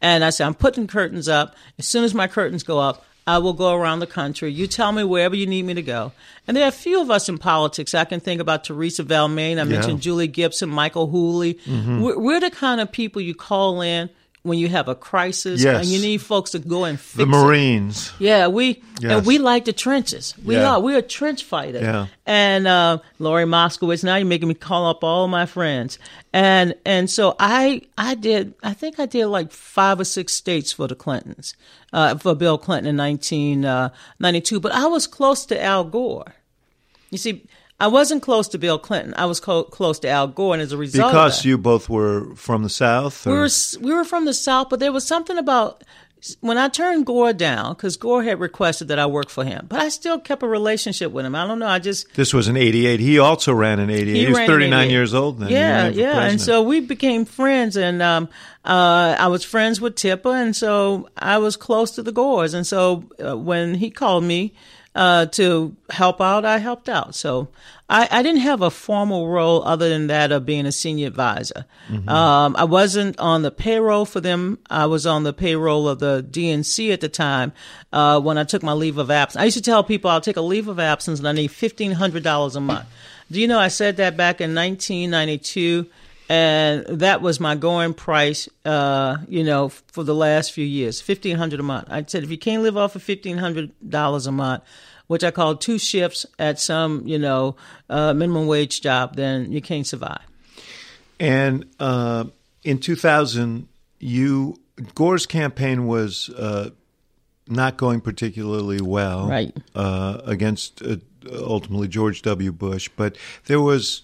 [0.00, 1.56] And I said, I'm putting curtains up.
[1.78, 4.52] As soon as my curtains go up, I will go around the country.
[4.52, 6.12] You tell me wherever you need me to go.
[6.46, 7.94] And there are a few of us in politics.
[7.94, 9.58] I can think about Teresa Vilmain.
[9.58, 11.58] I mentioned Julie Gibson, Michael Whouley.
[11.60, 12.02] Mm-hmm.
[12.02, 14.10] We're, we're the kind of people you call in
[14.44, 15.80] when you have a crisis Yes.
[15.80, 17.26] and you need folks to go and fix The it.
[17.28, 18.12] Marines.
[18.18, 19.12] Yeah, we Yes.
[19.12, 20.34] and we like the trenches.
[20.44, 20.72] We Yeah.
[20.74, 21.80] are we're a trench fighter.
[21.80, 22.06] Yeah.
[22.26, 24.04] And uh, Lori Moskowitz.
[24.04, 25.98] Now you're making me call up all my friends.
[26.32, 30.72] And and so I I did I think I did like five or six states
[30.72, 31.54] for the Clintons
[31.94, 34.60] uh, for Bill Clinton in 1992.
[34.60, 36.34] But I was close to Al Gore.
[37.10, 37.42] You see.
[37.80, 39.14] I wasn't close to Bill Clinton.
[39.16, 41.88] I was co- close to Al Gore, and as a result, Because that- you both
[41.88, 43.26] were from the South?
[43.26, 43.48] we were
[43.80, 45.82] we were from the south, but there was something about
[46.40, 49.80] when I turned Gore down because Gore had requested that I work for him, but
[49.80, 51.34] I still kept a relationship with him.
[51.34, 51.66] I don't know.
[51.66, 53.00] I just This was in 88.
[53.00, 54.16] He also ran in 88.
[54.16, 55.48] He, was 39 years old then.
[55.48, 56.22] He Yeah, yeah.
[56.22, 58.28] And so we became friends, and um,
[58.64, 62.54] uh, I was friends with Tipper, and so I was close to the Gores.
[62.54, 64.54] And so uh, when he called me
[64.94, 67.14] uh, to help out, I helped out.
[67.14, 67.48] So
[67.88, 71.66] I, I didn't have a formal role other than that of being a senior advisor.
[72.08, 74.58] Um, I wasn't on the payroll for them.
[74.70, 77.52] I was on the payroll of the DNC at the time
[77.92, 79.40] uh, when I took my leave of absence.
[79.40, 81.92] I used to tell people I'll take a leave of absence and I need fifteen
[81.92, 82.86] hundred dollars a month.
[83.30, 85.86] Do you know I said that back in 1992,
[86.28, 88.48] and that was my going price.
[88.64, 91.88] Uh, you know, for the last few years, fifteen hundred a month.
[91.90, 94.62] I said if you can't live off of fifteen hundred dollars a month,
[95.06, 97.56] which I call two shifts at some you know
[97.90, 100.22] uh, minimum wage job, then you can't survive.
[101.20, 102.24] And uh,
[102.64, 103.68] in 2000,
[104.00, 104.58] you
[104.94, 106.70] Gore's campaign was uh,
[107.46, 109.56] not going particularly well, Right.
[109.74, 110.96] Uh, against uh,
[111.32, 112.52] ultimately George W.
[112.52, 114.02] Bush, but there was.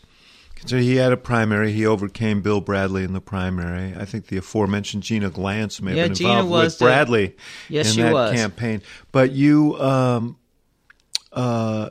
[0.66, 1.72] So he had a primary.
[1.72, 3.94] He overcame Bill Bradley in the primary.
[3.98, 7.36] I think the aforementioned Gina Glantz may Yeah, have been Gina involved with the- Bradley
[7.68, 8.32] Yes, in that was.
[8.34, 8.82] campaign.
[9.10, 10.36] But you, um,
[11.32, 11.90] uh,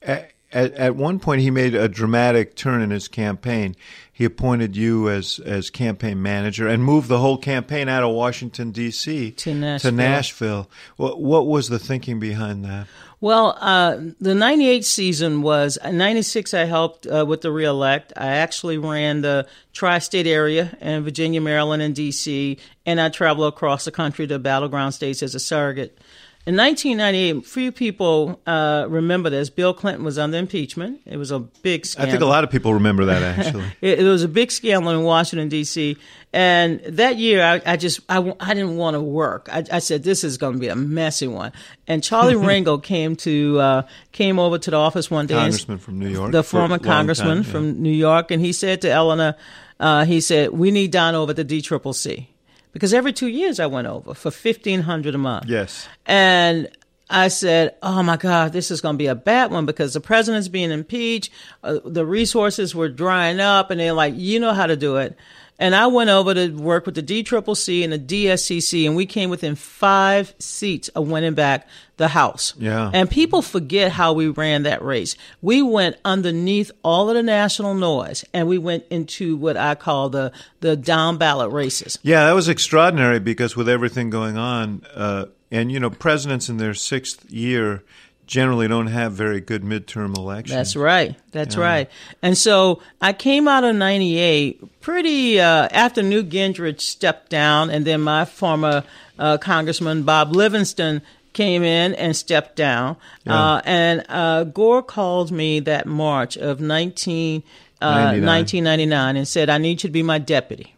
[0.00, 3.74] at, at one point he made a dramatic turn in his campaign.
[4.12, 8.70] He appointed you as as campaign manager and moved the whole campaign out of Washington
[8.70, 9.30] D.C.
[9.32, 9.90] To Nashville.
[9.90, 10.70] To Nashville.
[10.96, 12.86] What, what was the thinking behind that?
[13.22, 18.12] Well, uh, the 98 season was, uh, 96 I helped uh, with the reelect.
[18.16, 23.84] I actually ran the tri-state area in Virginia, Maryland, and D.C., and I traveled across
[23.84, 25.96] the country to battleground states as a surrogate.
[26.44, 29.48] In 1998, few people uh, remember this.
[29.48, 31.00] Bill Clinton was under impeachment.
[31.06, 32.08] It was a big scandal.
[32.08, 33.66] I think a lot of people remember that actually.
[33.80, 35.96] it, it, was a big scandal in Washington D.C.
[36.32, 39.48] And that year, I, I just I, I didn't want to work.
[39.52, 41.52] I, I said this is going to be a messy one.
[41.86, 45.34] And Charlie Rangel came to uh, came over to the office one day.
[45.34, 47.52] Congressman from New York, the former congressman time, yeah.
[47.52, 49.36] from New York, and he said to Eleanor,
[49.78, 52.26] uh, he said, "We need Don over at the DCCC."
[52.72, 55.46] Because every two years I went over for fifteen hundred a month.
[55.46, 56.68] Yes, and
[57.10, 60.00] I said, "Oh my God, this is going to be a bad one because the
[60.00, 61.30] president's being impeached,
[61.62, 65.16] uh, the resources were drying up, and they're like, you know how to do it."
[65.62, 69.30] And I went over to work with the DCCC and the DSCC, and we came
[69.30, 72.54] within five seats of winning back the House.
[72.58, 72.90] Yeah.
[72.92, 75.14] And people forget how we ran that race.
[75.40, 80.08] We went underneath all of the national noise, and we went into what I call
[80.08, 81.96] the the down ballot races.
[82.02, 86.56] Yeah, that was extraordinary because with everything going on, uh, and you know, presidents in
[86.56, 87.84] their sixth year
[88.26, 90.56] generally don't have very good midterm elections.
[90.56, 91.16] That's right.
[91.32, 91.62] That's yeah.
[91.62, 91.90] right.
[92.22, 97.84] And so I came out of 98 pretty uh, after Newt Gingrich stepped down, and
[97.84, 98.84] then my former
[99.18, 102.96] uh, Congressman Bob Livingston came in and stepped down.
[103.24, 103.54] Yeah.
[103.54, 107.42] Uh, and uh, Gore called me that March of 19,
[107.80, 110.74] 1999 uh, and said, I need you to be my deputy.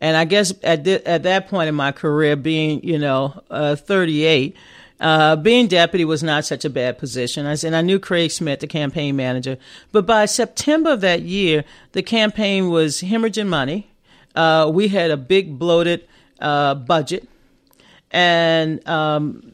[0.00, 3.76] And I guess at, th- at that point in my career, being, you know, uh,
[3.76, 4.56] 38,
[5.02, 7.44] uh, being deputy was not such a bad position.
[7.44, 9.58] I said I knew Craig Smith, the campaign manager,
[9.90, 13.90] but by September of that year, the campaign was hemorrhaging money.
[14.36, 16.06] Uh, we had a big bloated
[16.40, 17.28] uh, budget,
[18.12, 19.51] and um,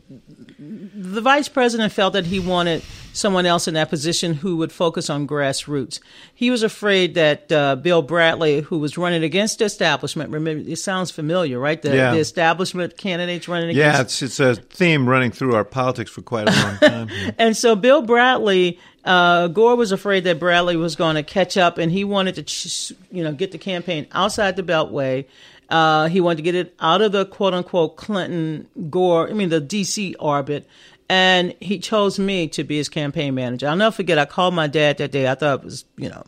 [0.59, 5.09] the vice president felt that he wanted someone else in that position who would focus
[5.09, 6.01] on grassroots.
[6.35, 10.77] He was afraid that uh, Bill Bradley, who was running against the establishment, remember it
[10.77, 11.81] sounds familiar, right?
[11.81, 12.13] The, yeah.
[12.13, 13.97] the establishment candidates running against.
[13.97, 17.35] Yeah, it's it's a theme running through our politics for quite a long time.
[17.39, 18.79] and so Bill Bradley.
[19.05, 22.95] Uh, Gore was afraid that Bradley was going to catch up, and he wanted to,
[23.11, 25.25] you know, get the campaign outside the Beltway.
[25.69, 29.51] Uh, he wanted to get it out of the quote unquote Clinton Gore, I mean,
[29.51, 30.67] the DC orbit,
[31.09, 33.69] and he chose me to be his campaign manager.
[33.69, 34.19] I'll never forget.
[34.19, 35.29] I called my dad that day.
[35.29, 36.25] I thought it was, you know,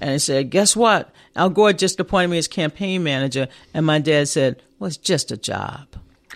[0.00, 1.10] and he said, "Guess what?
[1.34, 5.32] Al Gore just appointed me as campaign manager." And my dad said, "Well, it's just
[5.32, 5.86] a job."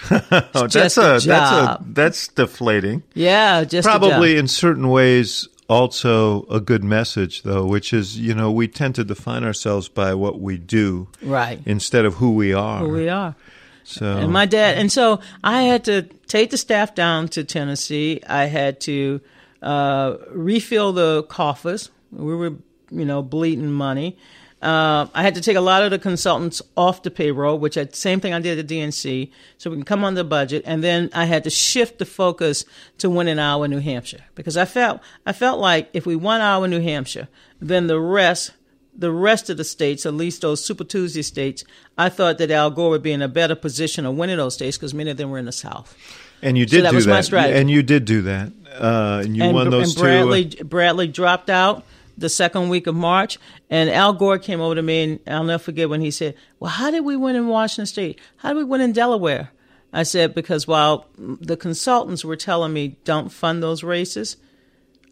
[0.11, 3.03] oh, that's a, a that's a that's deflating.
[3.13, 8.51] Yeah, just probably in certain ways also a good message though, which is you know
[8.51, 12.81] we tend to define ourselves by what we do, right, instead of who we are.
[12.81, 13.37] Who we are.
[13.85, 18.21] So and my dad, and so I had to take the staff down to Tennessee.
[18.29, 19.21] I had to
[19.63, 21.91] uh, refill the coffers.
[22.11, 22.55] We were,
[22.91, 24.19] you know, bleeding money.
[24.63, 27.87] Uh, I had to take a lot of the consultants off the payroll, which I,
[27.93, 30.63] same thing I did at DNC, so we can come on the budget.
[30.67, 32.67] And then I had to shift the focus
[32.99, 36.69] to winning Iowa, New Hampshire, because I felt I felt like if we won Iowa,
[36.69, 38.53] New Hampshire, then the rest
[38.95, 41.65] the rest of the states, at least those Super Tuesday states,
[41.97, 44.77] I thought that Al Gore would be in a better position of winning those states
[44.77, 45.97] because many of them were in the South.
[46.43, 47.13] And you did so that do was that.
[47.13, 47.59] My strategy.
[47.59, 48.53] And you did do that.
[48.79, 50.61] Uh, and you and, won those and Bradley, two.
[50.61, 51.85] Uh, Bradley dropped out
[52.17, 55.63] the second week of March, and Al Gore came over to me, and I'll never
[55.63, 58.19] forget when he said, "Well, how did we win in Washington State?
[58.39, 59.51] How did we win in Delaware?"
[59.93, 64.37] I said, "Because while the consultants were telling me don't fund those races."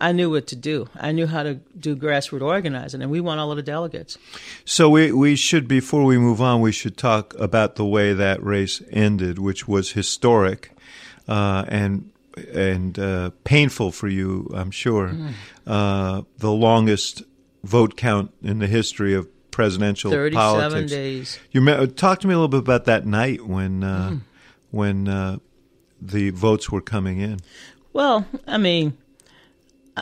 [0.00, 0.88] I knew what to do.
[0.94, 4.16] I knew how to do grassroots organizing, and we won all of the delegates.
[4.64, 8.42] So we we should before we move on, we should talk about the way that
[8.42, 10.70] race ended, which was historic
[11.26, 12.10] uh, and
[12.52, 15.08] and uh, painful for you, I'm sure.
[15.08, 15.32] Mm.
[15.66, 17.22] Uh, the longest
[17.64, 20.90] vote count in the history of presidential 37 politics.
[20.90, 21.38] days.
[21.50, 24.20] You talk to me a little bit about that night when mm.
[24.70, 25.38] when uh,
[26.00, 27.40] the votes were coming in.
[27.92, 28.96] Well, I mean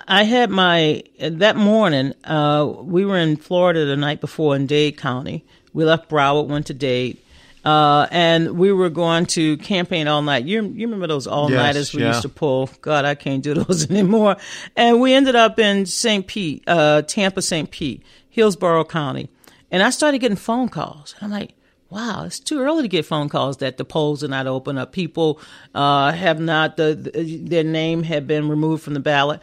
[0.07, 2.13] I had my that morning.
[2.25, 5.45] Uh, we were in Florida the night before in Dade County.
[5.73, 7.19] We left Broward, went to Dade,
[7.67, 10.45] uh, and we were going to campaign all night.
[10.45, 12.09] You you remember those all nighters yes, we yeah.
[12.09, 12.71] used to pull?
[12.81, 14.37] God, I can't do those anymore.
[14.77, 16.25] And we ended up in St.
[16.29, 17.69] Pete, uh, Tampa, St.
[17.69, 19.29] Pete, Hillsborough County,
[19.73, 21.15] and I started getting phone calls.
[21.21, 21.53] I'm like.
[21.89, 24.91] Wow, it's too early to get phone calls that the polls are not open up.
[24.91, 25.41] People
[25.73, 29.41] uh, have not the, the their name had been removed from the ballot.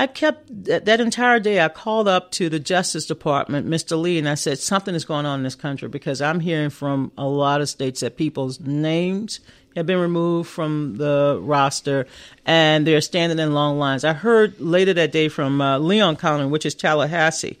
[0.00, 1.60] I kept that, that entire day.
[1.60, 4.00] I called up to the Justice Department, Mr.
[4.00, 7.12] Lee, and I said something is going on in this country because I'm hearing from
[7.18, 9.40] a lot of states that people's names
[9.76, 12.06] have been removed from the roster
[12.46, 14.02] and they're standing in long lines.
[14.02, 17.58] I heard later that day from uh, Leon County, which is Tallahassee,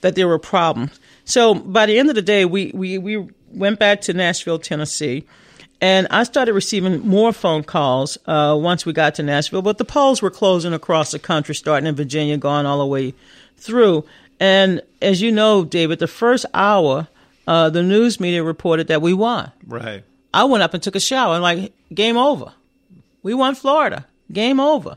[0.00, 0.98] that there were problems.
[1.26, 5.26] So by the end of the day, we, we, we went back to Nashville, Tennessee.
[5.82, 9.84] And I started receiving more phone calls uh, once we got to Nashville, but the
[9.84, 13.14] polls were closing across the country, starting in Virginia, going all the way
[13.56, 14.04] through.
[14.38, 17.08] And as you know, David, the first hour,
[17.48, 19.50] uh, the news media reported that we won.
[19.66, 20.04] Right.
[20.32, 22.52] I went up and took a shower and like, game over.
[23.24, 24.06] We won Florida.
[24.32, 24.96] Game over.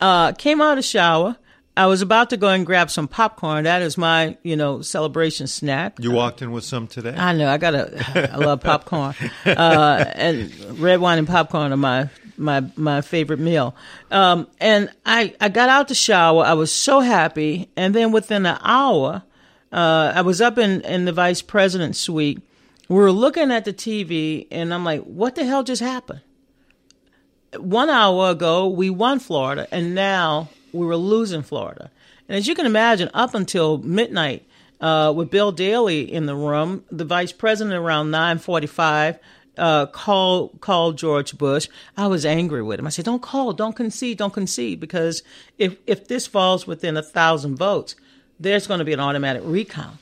[0.00, 1.36] Uh, came out of the shower.
[1.76, 3.64] I was about to go and grab some popcorn.
[3.64, 5.96] That is my, you know, celebration snack.
[5.98, 7.14] You walked in with some today.
[7.16, 7.48] I know.
[7.48, 8.32] I got a.
[8.32, 9.14] I love popcorn,
[9.46, 13.74] uh, and red wine and popcorn are my my my favorite meal.
[14.12, 16.44] Um, and I I got out the shower.
[16.44, 19.24] I was so happy, and then within an hour,
[19.72, 22.40] uh, I was up in in the vice president's suite.
[22.88, 26.20] We were looking at the TV, and I'm like, "What the hell just happened?"
[27.56, 31.90] One hour ago, we won Florida, and now we were losing Florida.
[32.28, 34.44] And as you can imagine, up until midnight,
[34.80, 39.18] uh, with Bill Daley in the room, the vice president around 945
[39.56, 41.68] uh, called called George Bush.
[41.96, 42.86] I was angry with him.
[42.86, 45.22] I said, "Don't call, don't concede, don't concede, because
[45.58, 47.94] if if this falls within a thousand votes,
[48.38, 49.98] there's going to be an automatic recount."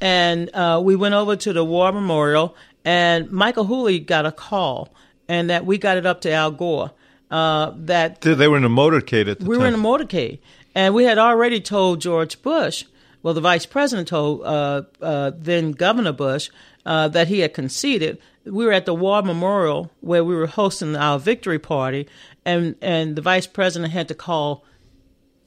[0.00, 4.88] And uh, we went over to the War Memorial, and Michael Whouley got a call,
[5.28, 6.90] and that we got it up to Al Gore.
[7.34, 9.58] Uh, that They were in a motorcade at the we time.
[9.58, 10.38] We were in a motorcade,
[10.72, 12.84] and we had already told George Bush,
[13.24, 16.48] well, the vice president told uh, uh, then Governor Bush
[16.86, 18.18] uh, that he had conceded.
[18.44, 22.06] We were at the War Memorial where we were hosting our victory party,
[22.44, 24.64] and and the vice president had to call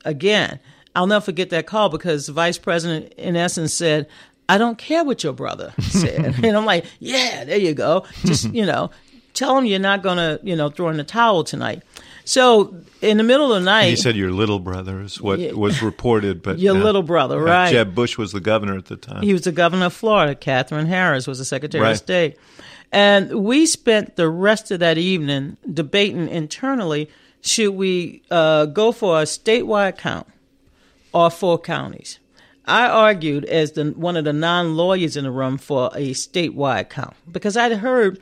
[0.04, 0.60] again.
[0.94, 4.08] I'll never forget that call because the vice president, in essence, said,
[4.50, 8.04] "I don't care what your brother said," and I'm like, "Yeah, there you go.
[8.26, 8.92] Just you know,
[9.38, 11.84] tell him you're not going to you know throw in the towel tonight."
[12.26, 15.54] So in the middle of the night, he said your little brother is what Yeah.
[15.54, 17.72] was reported, but Your uh, little brother, uh, right.
[17.72, 19.24] Jeb Bush was the governor at the time.
[19.24, 20.36] He was the governor of Florida.
[20.36, 21.92] Katherine Harris was the Secretary Right.
[21.92, 22.36] of State.
[22.92, 27.10] And we spent the rest of that evening debating internally
[27.42, 30.28] should we uh, go for a statewide count
[31.14, 32.20] or four counties.
[32.66, 36.90] I argued as the one of the non lawyers in the room for a statewide
[36.90, 38.20] count because I'd heard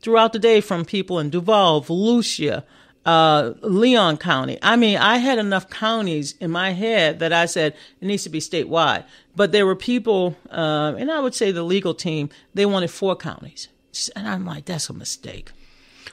[0.00, 2.64] throughout the day from people in Duval, Volusia,
[3.06, 4.58] uh, Leon County.
[4.62, 8.28] I mean, I had enough counties in my head that I said it needs to
[8.28, 9.04] be statewide.
[9.34, 13.16] But there were people, uh, and I would say the legal team, they wanted four
[13.16, 13.68] counties.
[14.14, 15.50] And I'm like, that's a mistake.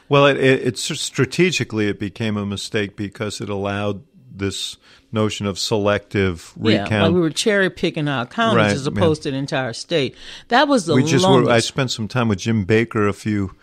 [0.10, 4.78] Well, it, it, it's strategically it became a mistake because it allowed this
[5.12, 6.92] notion of selective recount.
[6.92, 10.16] Yeah, like we were cherry picking our counties Right, as opposed to the entire state.
[10.50, 11.48] That was the we just longest.
[11.48, 13.56] were, I spent some time with Jim Baker a few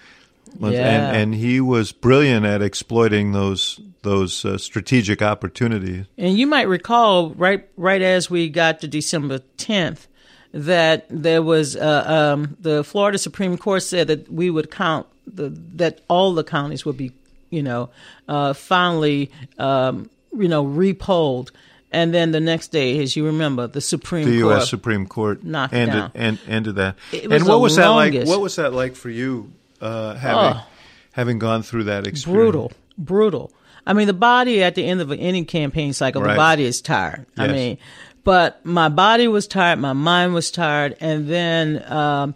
[0.60, 0.70] Yeah.
[0.70, 6.06] and, and he was brilliant at exploiting those those uh, strategic opportunities.
[6.16, 10.06] And you might recall, right, right as we got to December 10th,
[10.52, 15.48] that there was uh, um, the Florida Supreme Court said that we would count the,
[15.74, 17.12] that all the counties would be,
[17.50, 17.90] you know,
[18.28, 21.50] uh, finally, um, you know, repolled.
[21.90, 24.70] And then the next day, as you remember, the Supreme The Court U.S.
[24.70, 26.10] Supreme Court knocked ended down.
[26.14, 26.96] and ended that.
[27.12, 28.14] And what was that like?
[28.26, 30.66] What was that like for you, uh, having Oh.
[31.12, 32.24] having gone through that experience?
[32.24, 33.52] brutal, brutal.
[33.86, 36.32] I mean, the body at the end of any campaign cycle, Right.
[36.32, 37.26] the body is tired.
[37.36, 37.78] I mean,
[38.24, 42.34] but my body was tired, my mind was tired, and then um,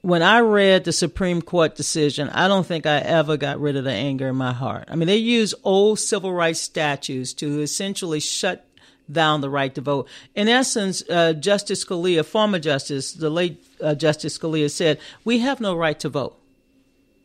[0.00, 3.84] when I read the Supreme Court decision, I don't think I ever got rid of
[3.84, 4.84] the anger in my heart.
[4.88, 8.64] I mean, they use old civil rights statutes to essentially shut
[9.10, 10.08] down the right to vote.
[10.34, 15.60] In essence, uh, Justice Scalia, former Justice, the late uh, Justice Scalia said, "We have
[15.60, 16.38] no right to vote.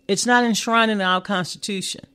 [0.08, 2.06] It's not enshrined in our Constitution."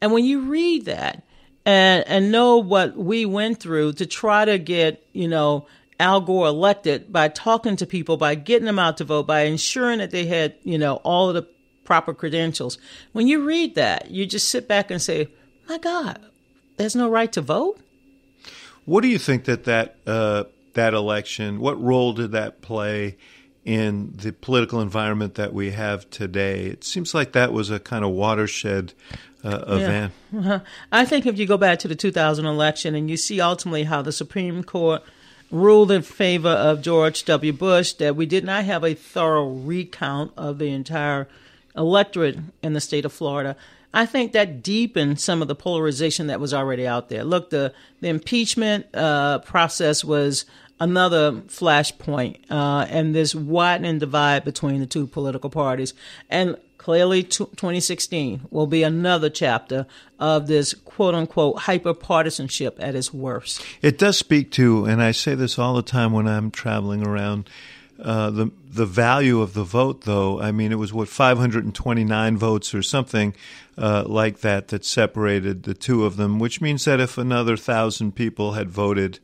[0.00, 1.22] And when you read that
[1.64, 5.66] and and know what we went through to try to get, you know,
[5.98, 9.98] Al Gore elected by talking to people, by getting them out to vote, by ensuring
[9.98, 11.46] that they had, you know, all of the
[11.84, 12.78] proper credentials.
[13.12, 15.28] When you read that, you just sit back and say,
[15.68, 16.18] "My God,
[16.76, 17.80] there's no right to vote."
[18.86, 21.60] What do you think that that uh, that election?
[21.60, 23.16] What role did that play
[23.64, 26.66] in the political environment that we have today?
[26.66, 28.94] It seems like that was a kind of watershed
[29.44, 30.12] uh, event.
[30.34, 30.60] Uh-huh.
[30.92, 34.02] I think if you go back to the 2000 election and you see ultimately how
[34.02, 35.02] the Supreme Court
[35.50, 37.52] ruled in favor of George W.
[37.52, 41.28] Bush, that we did not have a thorough recount of the entire
[41.76, 43.56] electorate in the state of Florida.
[43.96, 47.24] I think that deepened some of the polarization that was already out there.
[47.24, 47.72] Look, the
[48.02, 50.44] the impeachment uh, process was
[50.78, 55.94] another flashpoint, uh, and this widening divide between the two political parties.
[56.28, 59.86] And clearly, t- 2016 will be another chapter
[60.18, 63.64] of this quote unquote hyper partisanship at its worst.
[63.80, 67.48] It does speak to, and I say this all the time when I'm traveling around.
[67.98, 72.74] Uh, the the value of the vote, though, I mean, it was what 529 votes
[72.74, 73.34] or something
[73.78, 78.14] uh, like that that separated the two of them, which means that if another thousand
[78.14, 79.18] people had voted,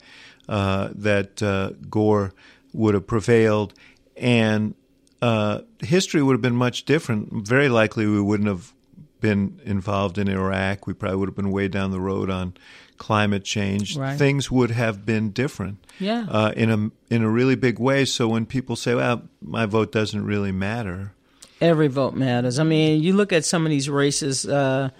[0.48, 2.32] uh, that uh, Gore
[2.72, 3.74] would have prevailed,
[4.16, 4.74] and
[5.20, 7.46] uh, history would have been much different.
[7.46, 8.72] Very likely, we wouldn't have
[9.20, 10.86] been involved in Iraq.
[10.86, 12.54] We probably would have been way down the road on
[13.03, 13.96] climate change.
[13.96, 14.16] Right.
[14.16, 15.84] Things would have been different.
[15.98, 16.24] Yeah.
[16.30, 18.05] Uh, in a in a really big way.
[18.05, 21.12] So when people say, "Well, my vote doesn't really matter,"
[21.61, 22.59] Every vote matters.
[22.59, 24.46] I mean, you look at some of these races.
[24.46, 24.90] Uh,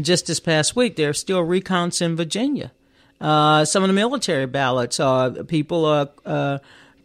[0.00, 2.70] just this past week, there are still recounts in Virginia.
[3.20, 6.58] Uh, some of the military ballots are people are uh,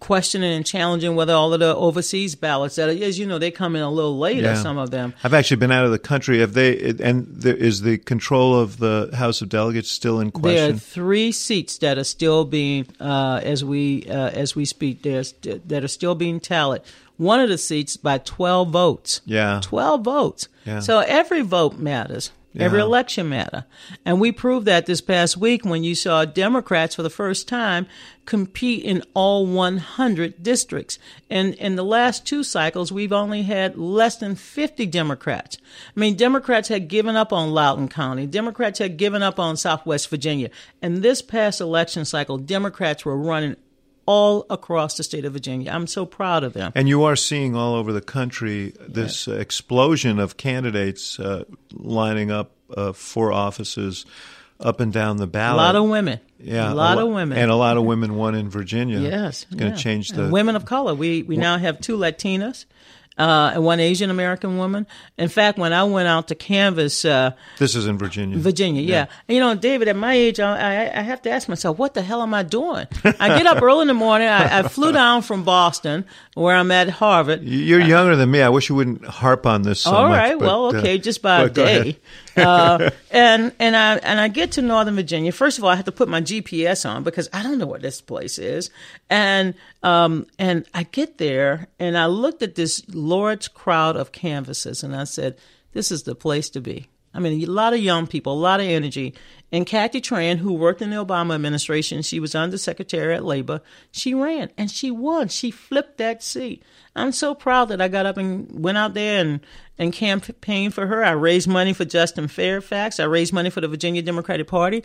[0.04, 3.74] questioning and challenging whether all of the overseas ballots that, as you know, they come
[3.74, 4.42] in a little later.
[4.42, 4.62] Yeah.
[4.62, 5.14] Some of them.
[5.24, 6.40] I've actually been out of the country.
[6.40, 6.94] Have they?
[7.00, 10.56] And there, is the control of the House of Delegates still in question?
[10.56, 15.04] There are three seats that are still being, uh, as we uh, as we speak,
[15.04, 16.82] there's that are still being tallied.
[17.16, 19.22] One of the seats by twelve votes.
[19.24, 19.62] Yeah.
[19.64, 20.50] twelve votes.
[20.66, 20.82] Yeah.
[20.82, 22.32] So every vote matters.
[22.56, 23.66] Every election matter,
[24.06, 27.88] and we proved that this past week when you saw Democrats for the first time
[28.26, 31.00] compete in all 100 districts.
[31.30, 35.58] And in the last two cycles, we've only had less than 50 Democrats.
[35.96, 38.28] I mean, Democrats had given up on Loudoun County.
[38.28, 40.50] Democrats had given up on Southwest Virginia.
[40.82, 43.56] And this past election cycle, Democrats were running
[44.06, 45.72] all across the state of Virginia.
[45.72, 46.72] I'm so proud of them.
[46.76, 52.52] And you are seeing all over the country this explosion of candidates uh, lining up
[52.76, 54.06] uh, for offices
[54.60, 55.60] up and down the ballot.
[55.62, 56.20] A lot of women.
[56.40, 57.38] yeah, a lot lo- of women.
[57.38, 59.00] and a lot of women won in Virginia.
[59.00, 59.84] Yes, it's going to yeah.
[59.84, 60.94] change the And women of color.
[60.96, 62.66] We we now have two Latinas.
[63.18, 64.88] Uh, one Asian American woman.
[65.18, 68.38] In fact, when I went out to canvas uh, This is in Virginia.
[68.40, 69.06] Virginia, yeah.
[69.28, 71.94] And, you know, David, at my age, I, I, I have to ask myself, what
[71.94, 72.88] the hell am I doing?
[73.04, 74.28] I get up early in the morning.
[74.28, 77.44] I, I flew down from Boston, where I'm at Harvard.
[77.44, 78.42] You're younger than me.
[78.42, 80.18] I wish you wouldn't harp on this so All much.
[80.18, 82.00] right, but, well, uh, okay, just by a day.
[82.38, 85.32] Uh, and and I and I get to Northern Virginia.
[85.32, 87.82] First of all, I have to put my GPS on because I don't know what
[87.82, 88.70] this place is.
[89.10, 94.84] And um and I get there and I looked at this large crowd of canvases
[94.84, 95.38] and I said,
[95.74, 98.60] "This is the place to be." I mean, a lot of young people, a lot
[98.60, 99.14] of energy.
[99.54, 103.62] And Kathy Tran, who worked in the Obama administration, she was undersecretary at Labor.
[103.92, 105.28] She ran and she won.
[105.28, 106.64] She flipped that seat.
[106.96, 109.42] I'm so proud that I got up and went out there and,
[109.78, 111.04] and campaigned for her.
[111.04, 113.00] I raised money for Justin Fairfax.
[113.00, 114.84] I raised money for the Virginia Democratic Party.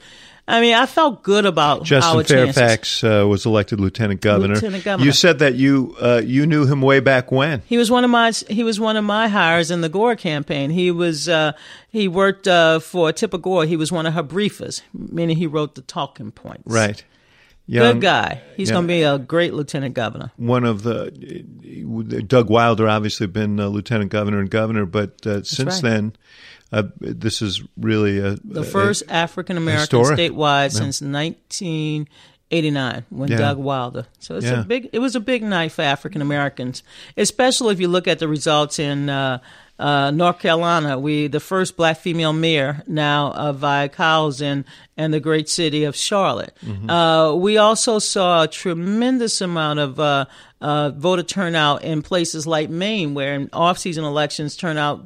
[0.49, 2.25] I mean, I felt good about Justin.
[2.25, 4.55] Fairfax uh, was elected lieutenant governor.
[4.55, 5.05] Lieutenant governor.
[5.05, 7.63] You said that you uh, you knew him way back when.
[7.67, 10.71] He was one of my he was one of my hires in the Gore campaign.
[10.71, 11.53] He was uh,
[11.91, 13.67] he worked uh, for Tipper Gore.
[13.67, 16.63] He was one of her briefers, meaning he wrote the talking points.
[16.65, 17.05] Right.
[17.71, 18.41] Good guy.
[18.57, 18.77] He's yeah.
[18.77, 20.33] going to be a great lieutenant governor.
[20.37, 21.11] One of the
[22.27, 25.91] Doug Wilder, obviously been uh, lieutenant governor and governor, but uh, since right.
[25.91, 26.17] then,
[26.73, 33.39] uh, this is really a, The first African American statewide since 1989 when Yeah.
[33.39, 34.07] Doug Wilder.
[34.19, 34.61] So it's Yeah.
[34.61, 34.89] a big.
[34.93, 36.83] It was a big night for African Americans,
[37.17, 39.09] especially if you look at the results in.
[39.09, 39.39] Uh,
[39.81, 44.65] uh, North Carolina, we the first black female mayor now of Vi Lyles in
[44.97, 46.53] and the great city of Charlotte.
[46.67, 46.91] Mm-hmm.
[46.91, 50.01] Uh, we also saw a tremendous amount of
[50.61, 55.05] uh, uh, voter turnout in places like Maine, where in off-season elections turnout,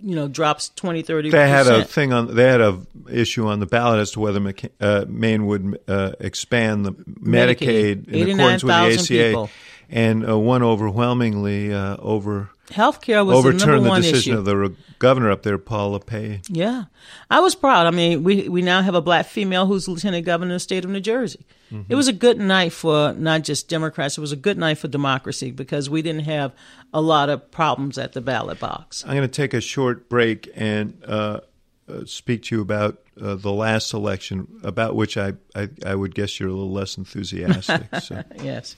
[0.00, 2.34] you know, drops 20, 30 They had a thing on.
[2.34, 2.80] They had a
[3.10, 8.06] issue on the ballot as to whether McC- uh, Maine would uh, expand the Medicaid,
[8.06, 8.08] Medicaid.
[8.08, 8.74] in accordance with
[9.08, 9.50] the ACA, people.
[9.90, 14.38] and uh, won overwhelmingly uh, over Healthcare was the overturned number the one decision issue.
[14.38, 16.48] of the re- governor up there, Paul LePage.
[16.48, 16.84] Yeah,
[17.30, 17.86] I was proud.
[17.86, 20.84] I mean, we we now have a black female who's lieutenant governor of the state
[20.84, 21.46] of New Jersey.
[21.70, 21.92] Mm-hmm.
[21.92, 24.18] It was a good night for not just Democrats.
[24.18, 26.52] It was a good night for democracy because we didn't have
[26.92, 29.04] a lot of problems at the ballot box.
[29.04, 31.40] I'm going to take a short break and uh,
[31.88, 36.14] uh, speak to you about uh, the last election, about which I, I, I would
[36.14, 37.86] guess you're a little less enthusiastic.
[38.00, 38.22] so.
[38.42, 38.76] Yes.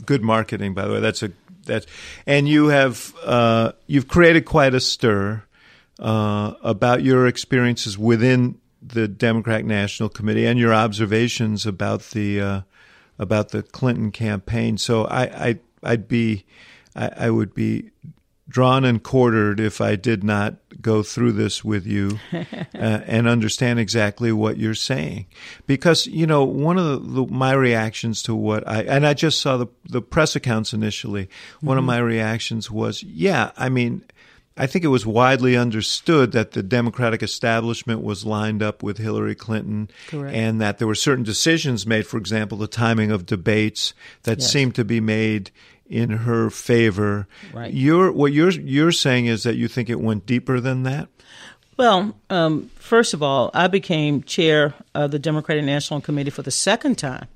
[0.05, 0.99] good marketing, by the way.
[0.99, 1.31] That's a
[1.65, 1.85] that's
[2.25, 5.43] and you have uh, you've created quite a stir
[5.99, 12.61] uh, about your experiences within the Democratic National Committee and your observations about the uh,
[13.19, 14.77] about the Clinton campaign.
[14.77, 16.45] So I, I I'd be
[16.95, 17.91] I, I would be
[18.51, 22.43] drawn and quartered if I did not go through this with you uh,
[22.73, 25.25] and understand exactly what you're saying.
[25.65, 29.57] Because, you know, one of the, my reactions to what I, and I just saw
[29.57, 31.65] the, the press accounts initially, mm-hmm.
[31.65, 34.03] one of my reactions was, yeah, I mean,
[34.57, 39.33] I think it was widely understood that the Democratic establishment was lined up with Hillary
[39.33, 40.35] Clinton Correct.
[40.35, 43.93] and that there were certain decisions made, for example, the timing of debates
[44.23, 44.51] that Yes.
[44.51, 45.51] seemed to be made
[45.91, 47.27] in her favor.
[47.53, 47.73] Right.
[47.73, 51.09] You're, what you're, you're saying is that you think it went deeper than that?
[51.77, 56.51] Well, um, first of all, I became chair of the Democratic National Committee for the
[56.51, 57.27] second time.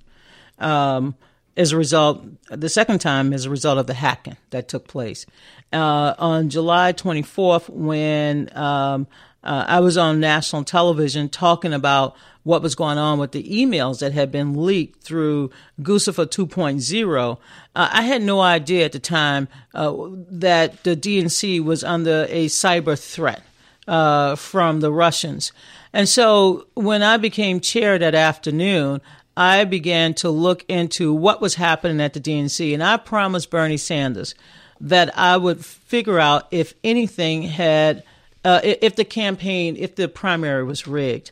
[0.58, 1.16] Um,
[1.58, 5.26] as a result, the second time as a result of the hacking that took place.
[5.72, 9.08] Uh, on July 24th, when um,
[9.43, 12.16] uh, I was on national television talking about
[12.46, 15.50] what was going on with the emails that had been leaked through
[15.82, 17.38] Guccifer 2.0,
[17.76, 19.91] uh, I had no idea at the time uh,
[20.30, 23.41] that the DNC was under a cyber threat
[23.88, 25.52] uh, from the Russians.
[25.91, 29.02] And so when I became chair that afternoon,
[29.36, 32.76] I began to look into what was happening at the DNC.
[32.76, 34.36] And I promised Bernie Sanders
[34.80, 38.04] that I would figure out if anything had,
[38.43, 41.32] uh, if the campaign, if the primary was rigged.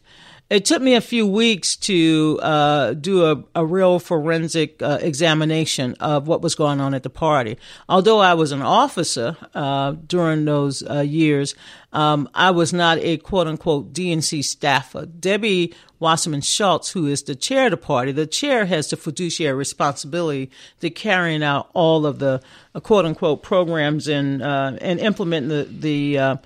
[0.50, 5.96] It took me a few weeks to uh, do a, a real forensic uh, examination
[6.00, 7.58] of what was going on at the party.
[7.88, 11.56] Although I was an officer uh, during those uh, years,
[11.94, 15.06] um, I was not a quote unquote DNC staffer.
[15.06, 19.56] Debbie Wasserman Schultz, who is the chair of the party, the chair has the fiduciary
[19.56, 22.42] responsibility to carrying out all of the
[22.76, 26.40] uh, quote unquote programs and uh, and implementing the the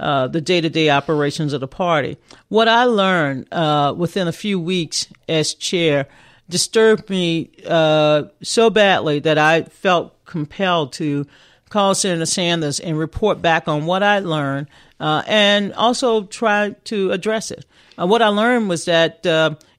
[0.00, 2.16] uh, the day-to-day operations of the party.
[2.48, 6.06] What I learned uh, within a few weeks as chair
[6.48, 11.26] disturbed me uh, so badly that I felt compelled to
[11.68, 14.68] call Senator Sanders and report back on what I learned
[15.00, 17.64] uh, and also try to address it.
[17.98, 19.24] Uh, what I learned was that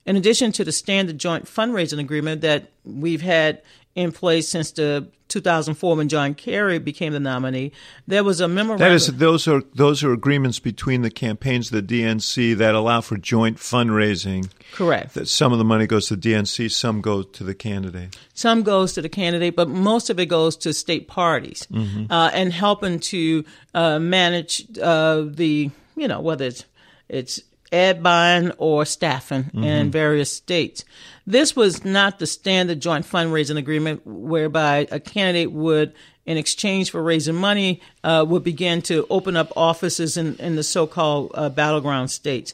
[0.05, 3.61] in addition to the standard joint fundraising agreement that we've had
[3.95, 7.73] in place since the 2004 when John Kerry became the nominee,
[8.07, 8.87] there was a memorandum.
[8.87, 13.01] That is, those are those are agreements between the campaigns, of the DNC, that allow
[13.01, 14.49] for joint fundraising.
[14.71, 15.13] correct.
[15.13, 18.17] That some of the money goes to the DNC, some goes to the candidate.
[18.33, 21.67] Some goes to the candidate, but most of it goes to state parties
[22.09, 26.65] uh, and helping to uh, manage uh, the, you know, whether it's
[27.09, 27.41] it's
[27.75, 30.85] ad buying or staffing in various states.
[31.27, 35.93] This was not the standard joint fundraising agreement whereby a candidate would,
[36.25, 40.63] in exchange for raising money, uh, would begin to open up offices in, in the
[40.63, 42.53] so-called uh, battleground states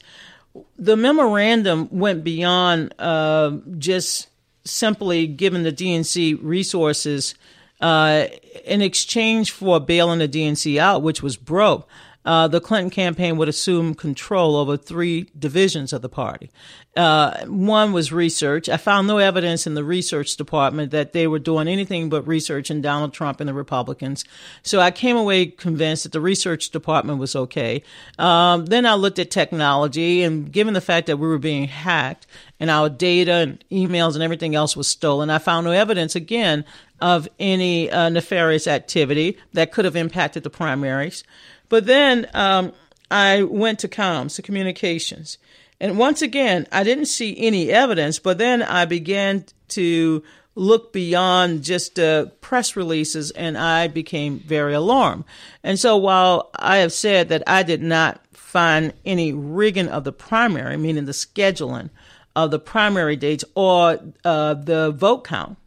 [0.77, 4.27] the memorandum went beyond uh, just
[4.63, 7.35] simply giving the DNC resources
[7.79, 8.25] uh,
[8.65, 11.87] in exchange for bailing the DNC out, which was broke.
[12.23, 16.51] Uh, the Clinton campaign would assume control over three divisions of the party.
[16.95, 18.67] Uh, one was research.
[18.67, 22.81] I found no evidence in the research department that they were doing anything but researching
[22.81, 24.25] Donald Trump and the Republicans.
[24.61, 27.81] So I came away convinced that the research department was okay.
[28.19, 32.27] Um, then I looked at technology, and given the fact that we were being hacked
[32.59, 36.65] and our data and emails and everything else was stolen, I found no evidence again
[36.99, 41.23] of any uh, nefarious activity that could have impacted the primaries.
[41.71, 42.73] But then um,
[43.09, 45.37] I went to comms, to communications.
[45.79, 50.21] And once again, I didn't see any evidence, but then I began to
[50.53, 55.23] look beyond just uh, press releases and I became very alarmed.
[55.63, 60.11] And so while I have said that I did not find any rigging of the
[60.11, 61.89] primary, meaning the scheduling
[62.35, 65.57] of the primary dates or uh, the vote count,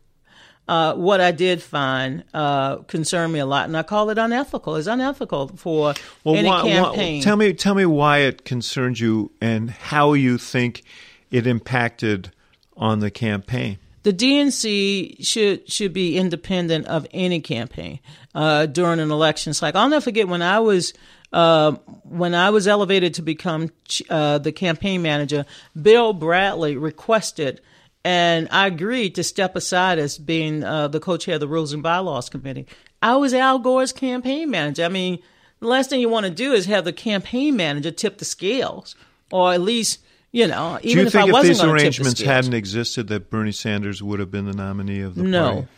[0.69, 4.77] uh, what I did find uh, concerned me a lot, and I call it unethical.
[4.77, 5.95] It's unethical for
[6.27, 7.23] any why- why- campaign.
[7.23, 10.83] tell me, tell me why it concerns you and how you think
[11.31, 12.31] it impacted
[12.77, 13.79] on the campaign.
[14.05, 18.01] the DNC should should be independent of any campaign
[18.35, 19.81] uh, during an election cycle.
[19.81, 20.93] I'll never forget when I was
[21.33, 21.73] uh,
[22.05, 23.71] when I was elevated to become
[24.11, 25.47] uh, the campaign manager.
[25.81, 27.61] Bill Bradley requested,
[28.05, 31.83] and I agreed to step aside as being uh, the co-chair of the Rules and
[31.83, 32.67] Bylaws Committee.
[33.03, 34.85] I was Al Gore's campaign manager.
[34.85, 35.19] I mean.
[35.61, 38.95] the last thing you want to do is have the campaign manager tip the scales,
[39.31, 40.01] or at least
[40.31, 42.55] you know, even Do you if think I if wasn't these tip the arrangements hadn't
[42.55, 45.53] existed, that Bernie Sanders would have been the nominee of the No.
[45.53, 45.69] party?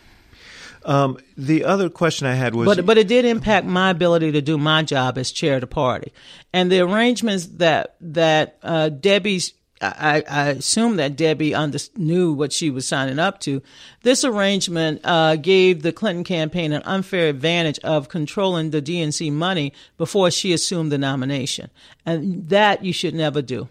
[0.85, 4.41] Um, the other question I had was, But but it did impact my ability to
[4.41, 6.13] do my job as chair of the party,
[6.53, 9.53] and the arrangements that that uh, Debbie's.
[9.81, 13.63] I, I assume that Debbie under, knew what she was signing up to.
[14.03, 19.73] This arrangement uh, gave the Clinton campaign an unfair advantage of controlling the DNC money
[19.99, 21.71] before she assumed the nomination,
[22.07, 23.69] and that you should never do.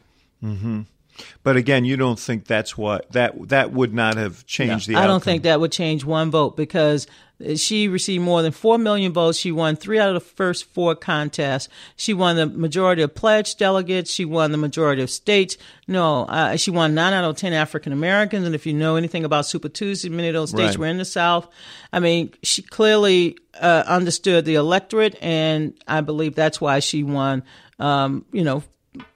[1.43, 5.07] but again, you don't think that's what that that would not have changed the I
[5.07, 7.07] don't think that would change one vote because
[7.55, 9.37] she received more than 4 million votes.
[9.37, 11.67] She won three out of the first four contests.
[11.95, 14.09] She won the majority of pledged delegates.
[14.09, 15.57] She won the majority of states.
[15.87, 18.45] No, uh, she won nine out of 10 African Americans.
[18.45, 20.77] And if you know anything about Super Tuesday, many of those states Right.
[20.77, 21.47] were in the South.
[21.91, 27.43] I mean, she clearly uh, understood the electorate, and I believe that's why she won,
[27.79, 28.63] um, you know,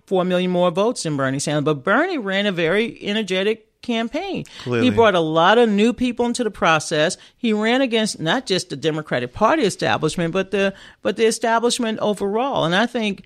[0.06, 1.64] four million more votes than Bernie Sanders.
[1.64, 4.46] But Bernie ran a very energetic campaign.
[4.64, 4.90] Clearly.
[4.90, 7.18] He brought a lot of new people into the process.
[7.38, 12.66] He ran against not just the Democratic Party establishment, but the but the establishment overall.
[12.66, 13.26] And I think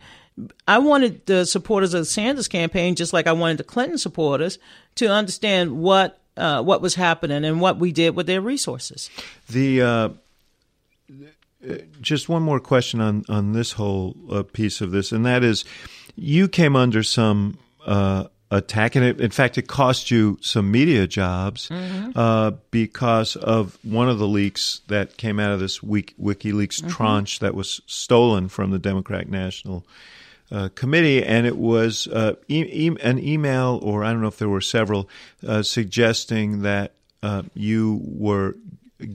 [0.68, 4.58] I wanted the supporters of the Sanders campaign, just like I wanted the Clinton supporters,
[4.96, 9.10] to understand what uh, what was happening and what we did with their resources.
[9.50, 10.10] The uh,
[12.02, 15.66] just one more question on on this whole uh, piece of this, and that is,
[16.16, 18.26] you came under some uh,
[18.58, 21.70] attack, and it, in fact, it cost you some media jobs
[22.16, 27.40] uh, because of one of the leaks that came out of this Wik- WikiLeaks tranche
[27.40, 29.86] that was stolen from the Democratic National.
[30.52, 34.38] Uh, committee, and it was uh, e- e- an email, or I don't know if
[34.38, 35.10] there were several,
[35.48, 36.92] uh, suggesting that
[37.24, 38.54] uh, you were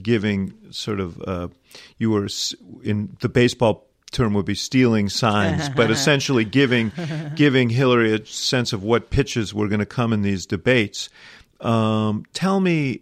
[0.03, 1.47] giving sort of uh,
[1.97, 2.27] you were
[2.83, 6.91] in the baseball term would be stealing signs, but essentially giving
[7.35, 11.09] giving Hillary a sense of what pitches were going to come in these debates.
[11.61, 13.01] Um, tell me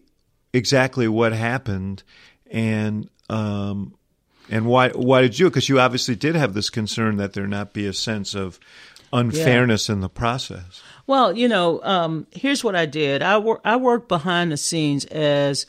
[0.53, 2.03] exactly what happened,
[2.49, 3.95] and um,
[4.49, 5.49] and why why did you?
[5.49, 8.59] Because you obviously did have this concern that there not be a sense of
[9.13, 10.81] unfairness in the process.
[11.05, 13.21] Well, you know, um, here's what I did.
[13.21, 15.65] I wor- I worked behind the scenes as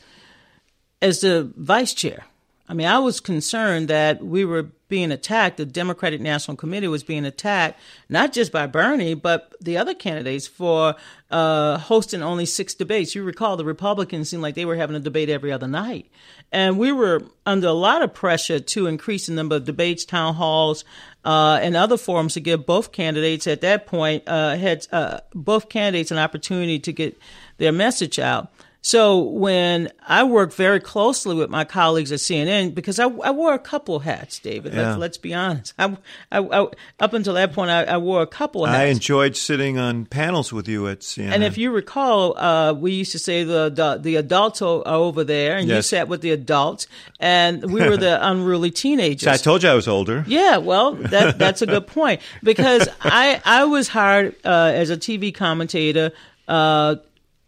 [1.01, 2.25] as the vice chair.
[2.69, 5.57] I mean, I was concerned that we were being attacked.
[5.57, 10.47] The Democratic National Committee was being attacked, not just by Bernie, but the other candidates
[10.47, 10.93] for
[11.31, 13.15] uh, hosting only six debates.
[13.15, 16.11] You recall the Republicans seemed like they were having a debate every other night.
[16.51, 20.35] And we were under a lot of pressure to increase the number of debates, town
[20.35, 20.85] halls,
[21.25, 25.69] uh, and other forums to give both candidates at that point uh, had uh, both
[25.69, 27.19] candidates an opportunity to get
[27.57, 28.51] their message out.
[28.81, 33.53] So when I worked very closely with my colleagues at CNN, because I, I wore
[33.53, 34.73] a couple hats, David.
[34.73, 34.89] Yeah.
[34.89, 35.73] Let's, let's be honest.
[35.77, 35.97] I,
[36.31, 36.67] I, I,
[37.01, 38.77] up until that point, I, I wore a couple hats.
[38.77, 41.31] I enjoyed sitting on panels with you at CNN.
[41.33, 45.25] And if you recall, uh, we used to say the the, the adults are over
[45.25, 46.87] there, and you sat with the adults,
[47.19, 49.27] and we were the unruly teenagers.
[49.27, 50.23] I told you I was older.
[50.25, 54.97] Yeah, well, that that's a good point because I I was hired uh, as a
[54.97, 56.11] TV commentator.
[56.47, 56.95] Uh,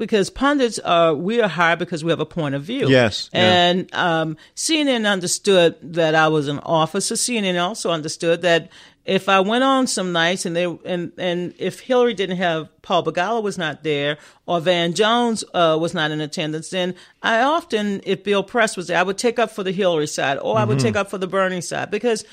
[0.01, 2.89] because pundits are we are hired because we have a point of view.
[2.89, 3.69] Yes, yeah.
[3.69, 7.13] and um, CNN understood that I was an officer.
[7.13, 8.71] CNN also understood that
[9.05, 13.03] if I went on some nights and they and and if Hillary didn't have Paul
[13.03, 18.01] Begala was not there or Van Jones uh, was not in attendance, then I often,
[18.03, 20.63] if Bill Press was there, I would take up for the Hillary side or I
[20.63, 22.25] would take up for the Bernie side because.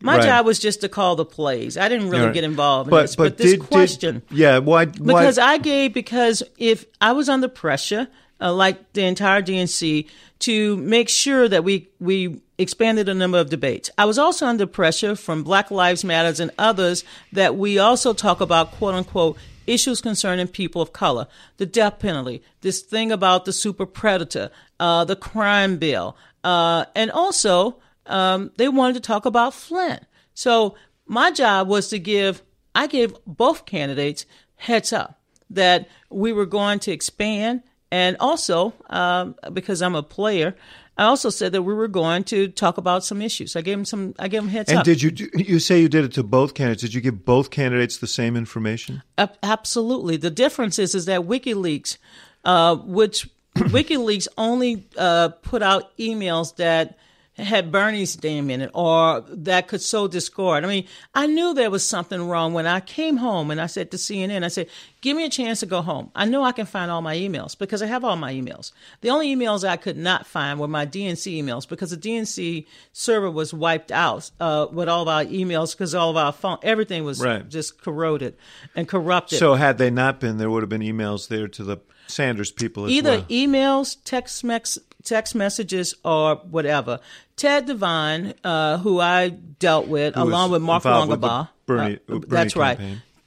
[0.00, 0.16] My.
[0.16, 0.24] Right.
[0.24, 1.76] job was just to call the plays.
[1.76, 2.34] I didn't really Right.
[2.34, 3.16] get involved in but, this.
[3.16, 4.84] But, But, this did, did- question, yeah, why?
[4.86, 8.08] why because I gave because if I was under pressure,
[8.40, 10.06] uh, like the entire DNC,
[10.40, 13.90] to make sure that we we expanded the number of debates.
[13.98, 18.40] I was also under pressure from Black Lives Matters and others that we also talk
[18.40, 19.36] about quote unquote
[19.66, 21.26] issues concerning people of color,
[21.56, 27.10] the death penalty, this thing about the super predator, uh, the crime bill, uh, and
[27.10, 27.76] also
[28.06, 30.02] um, they wanted to talk about Flint.
[30.34, 30.76] So
[31.06, 32.42] my job was to give,
[32.74, 34.26] I gave both candidates
[34.56, 37.62] heads up that we were going to expand.
[37.90, 40.56] And also, um, because I'm a player,
[40.98, 43.54] I also said that we were going to talk about some issues.
[43.54, 44.86] I gave them some, I gave them heads and up.
[44.86, 45.30] And did you?
[45.34, 46.82] You say you did it to both candidates.
[46.82, 49.02] Did you give both candidates the same information?
[49.18, 50.16] Ab- Absolutely.
[50.16, 51.98] The difference is, is that WikiLeaks,
[52.44, 56.98] uh, which WikiLeaks only uh, put out emails that
[57.38, 60.64] had Bernie's name in it or that could sow discord.
[60.64, 63.90] I mean, I knew there was something wrong when I came home and I said
[63.90, 64.68] to CNN, I said,
[65.02, 66.10] give me a chance to go home.
[66.14, 68.72] I know I can find all my emails because I have all my emails.
[69.02, 73.30] The only emails I could not find were my DNC emails because the DNC server
[73.30, 77.04] was wiped out uh, with all of our emails because all of our phone, everything
[77.04, 77.46] was Right.
[77.48, 78.34] just corroded
[78.74, 79.38] and corrupted.
[79.38, 81.76] So had they not been, there would have been emails there to the
[82.08, 83.22] Sanders people as either well.
[83.24, 87.00] emails, text mex- text messages, or whatever.
[87.36, 91.48] Ted Devine, uh, who I dealt with, Who along with Mark Longabaugh.
[91.64, 92.78] Bernie- uh, Bernie that's right.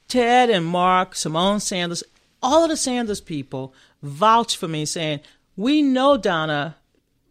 [0.06, 2.02] Ted and Mark, Symone Sanders,
[2.42, 5.20] all of the Sanders people vouched for me, saying,
[5.56, 6.76] "We know Donna."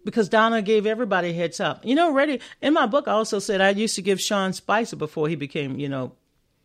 [0.05, 1.85] Because Donna gave everybody a heads up.
[1.85, 4.95] You know, already in my book, I also said I used to give Sean Spicer
[4.95, 6.13] before he became, you know,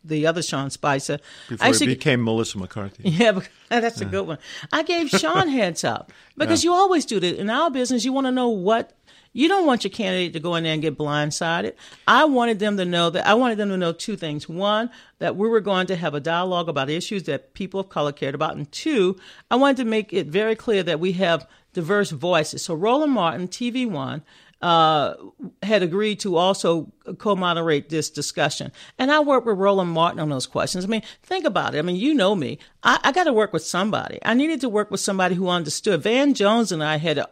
[0.07, 1.19] the other Sean Spicer.
[1.47, 3.09] I before it to- became Melissa McCarthy.
[3.09, 3.39] yeah,
[3.69, 4.37] that's a good one.
[4.71, 8.05] I gave Sean heads up because you always do that in our business.
[8.05, 8.93] You want to know what
[9.33, 11.73] you don't want your candidate to go in there and get blindsided.
[12.07, 14.89] I wanted them to know that I wanted them to know two things: one,
[15.19, 18.35] that we were going to have a dialogue about issues that people of color cared
[18.35, 19.17] about, and two,
[19.51, 22.63] I wanted to make it very clear that we have diverse voices.
[22.63, 24.23] So Roland Martin, TV One
[24.61, 25.13] uh,
[25.61, 28.71] had agreed to also co-moderate this discussion.
[28.97, 30.85] And I worked with Roland Martin on those questions.
[30.85, 31.79] I mean, think about it.
[31.79, 32.59] I mean, you know me.
[32.83, 34.19] I, I got to work with somebody.
[34.23, 36.01] I needed to work with somebody who understood.
[36.01, 37.23] Van Jones and I had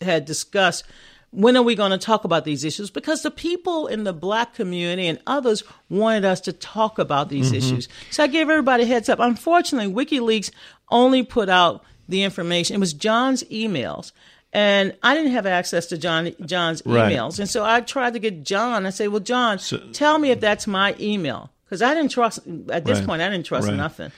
[0.00, 0.84] had discussed
[1.30, 2.90] when are we going to talk about these issues?
[2.90, 7.52] Because the people in the black community and others wanted us to talk about these
[7.52, 7.88] issues.
[8.10, 9.18] So I gave everybody a heads up.
[9.20, 10.50] Unfortunately, WikiLeaks
[10.90, 12.76] only put out the information.
[12.76, 14.12] It was John's emails.
[14.52, 17.12] And I didn't have access to John John's Right.
[17.14, 17.38] emails.
[17.38, 18.86] And so I tried to get John.
[18.86, 19.58] I say, Well, John,
[19.92, 21.50] tell me if that's my email.
[21.64, 22.38] Because I didn't trust,
[22.70, 23.06] at this Right.
[23.06, 23.76] point, I didn't trust Right.
[23.76, 24.10] nothing.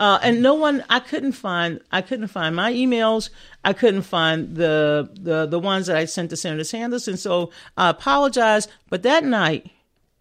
[0.00, 3.28] Uh, and no one, I couldn't find, I couldn't find my emails.
[3.62, 7.06] I couldn't find the, the, the ones that I sent to Senator Sanders.
[7.06, 8.70] And so I apologized.
[8.88, 9.70] But that night,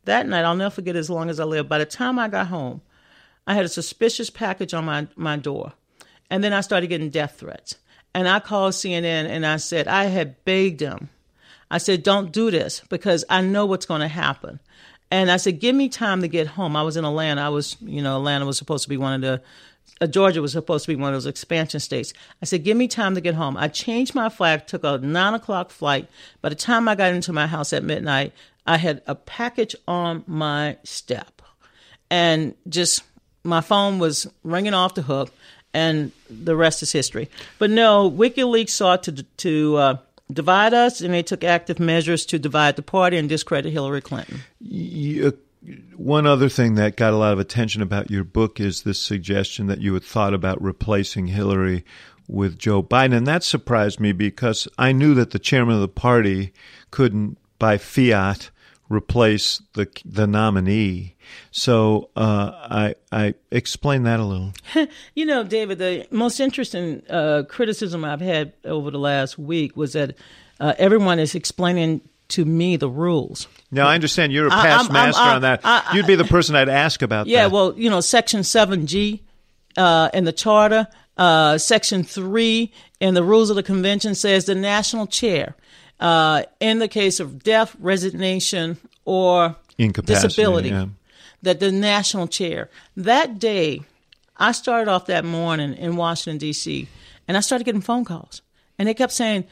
[0.03, 1.69] that night, I'll never forget as long as I live.
[1.69, 2.81] By the time I got home,
[3.47, 5.71] I had a suspicious package on my, my door.
[6.29, 7.75] And then I started getting death threats.
[8.13, 11.09] And I called CNN and I said, I had begged them.
[11.71, 14.59] I said, don't do this because I know what's going to happen.
[15.09, 16.75] And I said, give me time to get home.
[16.75, 17.41] I was in Atlanta.
[17.41, 19.41] I was, you know, Atlanta was supposed to be one of the,
[20.01, 22.13] uh, Georgia was supposed to be one of those expansion states.
[22.41, 23.57] I said, give me time to get home.
[23.57, 26.07] I changed my flight, took a nine o'clock flight.
[26.41, 28.33] By the time I got into my house at midnight,
[28.65, 31.41] I had a package on my step
[32.13, 33.01] and just
[33.43, 35.31] my phone was ringing off the hook,
[35.73, 37.29] and the rest is history.
[37.59, 39.97] But no, WikiLeaks sought to to uh,
[40.31, 44.41] divide us, and they took active measures to divide the party and discredit Hillary Clinton.
[44.61, 45.31] Uh,
[45.95, 49.67] one other thing that got a lot of attention about your book is this suggestion
[49.67, 51.85] that you had thought about replacing Hillary
[52.27, 53.15] with Joe Biden.
[53.15, 56.53] And that surprised me because I knew that the chairman of the party
[56.91, 58.49] couldn't, by fiat,
[58.93, 61.15] replace the the nominee.
[61.51, 64.53] So uh, I I explain that a little.
[65.15, 69.93] You know, David, the most interesting uh, criticism I've had over the last week was
[69.93, 70.15] that
[70.59, 73.47] uh, everyone is explaining to me the rules.
[73.71, 75.61] Now I understand you're a past I'm- I'm- master I- on that.
[75.63, 77.51] I- I- You'd be the person I'd ask about Yeah, that.
[77.51, 79.21] well, you know, Section 7G
[79.77, 80.87] uh, in the Charter,
[81.17, 85.55] uh, Section 3 in the Rules of the Convention says the national chair,
[86.03, 90.87] uh, in the case of death, resignation, or disability, yeah.
[91.41, 92.69] that the national chair.
[92.97, 93.81] That day,
[94.37, 96.87] I started off that morning in Washington, D.C.,
[97.27, 98.41] and I started getting phone calls.
[98.77, 99.45] And they kept saying,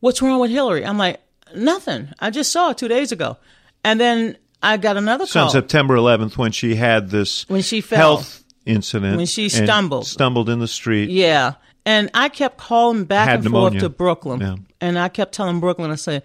[0.00, 0.84] What's wrong with Hillary?
[0.84, 1.20] I'm like,
[1.56, 2.10] Nothing.
[2.20, 3.38] I just saw it two days ago.
[3.82, 5.50] And then I got another So on.
[5.50, 7.98] September 11th, when she had this When she fell.
[8.16, 10.06] health incident, When she stumbled.
[10.06, 11.08] stumbled in the street.
[11.08, 11.54] Yeah.
[11.86, 13.80] And I kept calling back Had and pneumonia.
[13.80, 14.40] forth to Brooklyn.
[14.40, 14.56] Yeah.
[14.80, 16.22] And I kept telling Brooklyn, I said,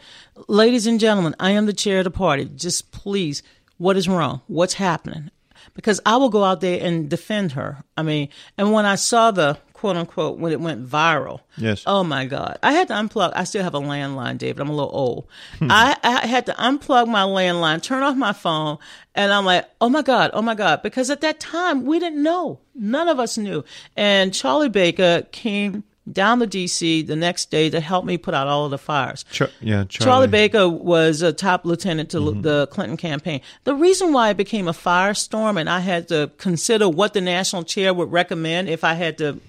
[0.47, 2.45] ladies and gentlemen, I am the chair of the party.
[2.45, 3.43] Just please,
[3.77, 4.41] what is wrong?
[4.47, 5.31] What's happening?
[5.73, 7.83] Because I will go out there and defend her.
[7.97, 11.83] I mean, and when I saw the quote unquote, when it went viral, Yes.
[11.87, 13.31] oh my God, I had to unplug.
[13.33, 14.59] I still have a landline, David.
[14.59, 15.27] I'm a little old.
[15.59, 15.67] Hmm.
[15.71, 18.77] I, I had to unplug my landline, turn off my phone,
[19.15, 20.81] and I'm like, oh my God, oh my God.
[20.83, 22.59] Because at that time, we didn't know.
[22.75, 23.63] None of us knew.
[23.95, 27.03] And Charlie Baker came down to D.C.
[27.03, 29.23] the next day to help me put out all of the fires.
[29.31, 30.05] Char- yeah, Charlie.
[30.11, 30.27] Charlie.
[30.27, 33.39] Baker was a top lieutenant to the Clinton campaign.
[33.63, 37.63] The reason why it became a firestorm and I had to consider what the national
[37.63, 39.39] chair would recommend if I had to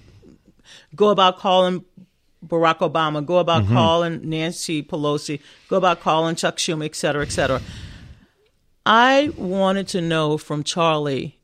[0.95, 1.85] go about calling
[2.45, 7.31] Barack Obama, go about calling Nancy Pelosi, go about calling Chuck Schumer, et cetera, et
[7.31, 7.61] cetera.
[8.85, 11.37] I wanted to know from Charlie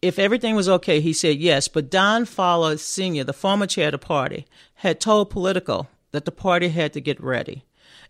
[0.00, 1.00] if everything was okay.
[1.00, 5.30] He said yes, but Don Fowler Sr., the former chair of the party, had told
[5.30, 7.62] Politico that the party had to get ready.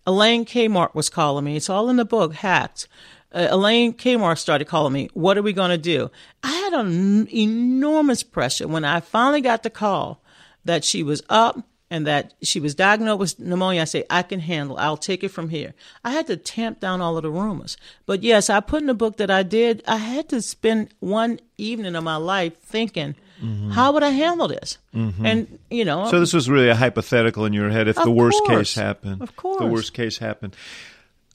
[0.06, 1.56] Elaine Kamarck was calling me.
[1.56, 2.88] It's all in the book, Hacked.
[3.30, 5.10] Uh, Elaine Kamarck started calling me.
[5.12, 6.10] What are we going to do?
[6.42, 10.21] I had an enormous pressure when I finally got the call
[10.64, 13.82] that she was up and that she was diagnosed with pneumonia.
[13.82, 14.78] I say, I can handle.
[14.78, 15.74] I'll take it from here.
[16.02, 17.76] I had to tamp down all of the rumors.
[18.06, 19.82] But yes, I put in the book that I did.
[19.86, 23.72] I had to spend one evening of my life thinking, mm-hmm.
[23.72, 24.78] how would I handle this?
[24.94, 25.26] Mm-hmm.
[25.26, 27.88] And you know, so this was really a hypothetical in your head.
[27.88, 30.56] If the worst course, case happened, of course, the worst case happened.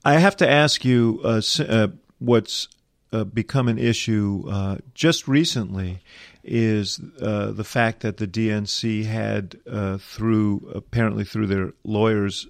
[0.03, 2.67] I have to ask you uh, uh, what's
[3.13, 5.99] uh, become an issue uh, just recently
[6.47, 12.47] is uh, the fact that the DNC had, uh, through apparently through their lawyers,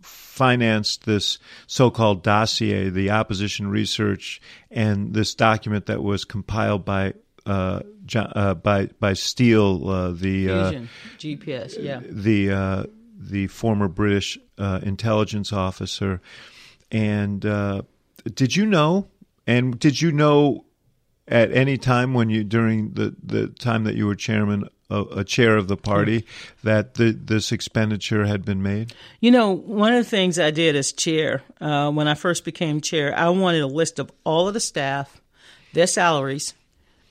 [0.00, 7.14] financed this so-called dossier, the opposition research, and this document that was compiled by
[7.46, 7.80] uh,
[8.14, 16.20] uh, by by Steele, uh, the Fusion, GPS, yeah, the the former British intelligence officer,
[16.90, 17.40] and
[18.34, 19.08] did you know?
[19.46, 20.65] And did you know
[21.28, 25.24] at any time when you during the, the time that you were chairman a, a
[25.24, 26.24] chair of the party
[26.62, 28.94] that the, this expenditure had been made?
[29.20, 32.80] You know, one of the things I did as chair uh, when I first became
[32.80, 35.20] chair, I wanted a list of all of the staff,
[35.72, 36.54] their salaries,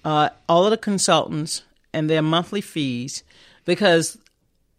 [0.03, 1.63] uh, all of the consultants,
[1.93, 3.23] and their monthly fees,
[3.63, 4.17] because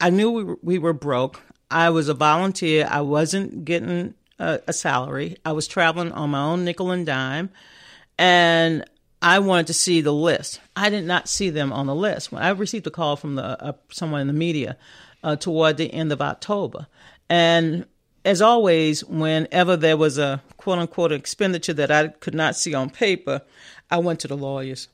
[0.00, 1.40] I knew we were, we were broke.
[1.70, 2.86] I was a volunteer.
[2.90, 5.36] I wasn't getting a, a salary.
[5.44, 7.50] I was traveling on my own nickel and dime,
[8.18, 8.84] and
[9.22, 10.60] I wanted to see the list.
[10.74, 12.32] I did not see them on the list.
[12.32, 14.76] When I received a call from the uh, someone in the media
[15.22, 16.86] uh, toward the end of October,
[17.28, 17.86] and
[18.24, 22.90] as always, whenever there was a quote unquote expenditure that I could not see on
[22.90, 23.42] paper,
[23.90, 24.88] I went to the lawyers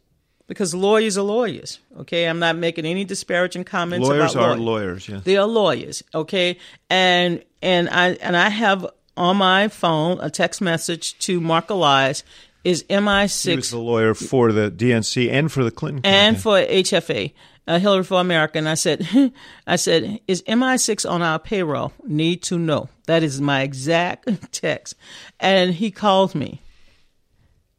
[0.46, 1.78] because lawyers are lawyers.
[1.98, 4.06] Okay, I'm not making any disparaging comments.
[4.06, 5.08] Lawyers about are lawyers.
[5.08, 6.02] Yeah, they are lawyers.
[6.14, 6.58] Okay,
[6.90, 12.22] and and I and I have on my phone a text message to Marc Elias
[12.64, 13.48] is MI6.
[13.50, 16.28] He was the lawyer for the DNC and for the Clinton campaign.
[16.28, 17.32] and for HFA,
[17.66, 18.58] uh, Hillary for America.
[18.58, 19.06] And I said,
[19.66, 21.92] I said, is MI6 on our payroll?
[22.04, 22.88] Need to know.
[23.06, 24.94] That is my exact text.
[25.40, 26.62] And he called me,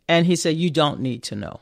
[0.08, 1.60] and he said, you don't need to know.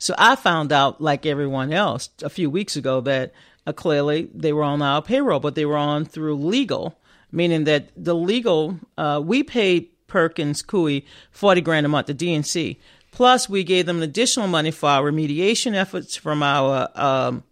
[0.00, 3.32] So I found out, like everyone else, a few weeks ago that
[3.66, 6.98] uh, clearly they were on our payroll, but they were on through legal,
[7.32, 12.76] meaning that the legal uh, we paid Perkins Coie 40 grand a month, the DNC.
[13.12, 17.44] Plus, we gave them additional money for our remediation efforts from our um,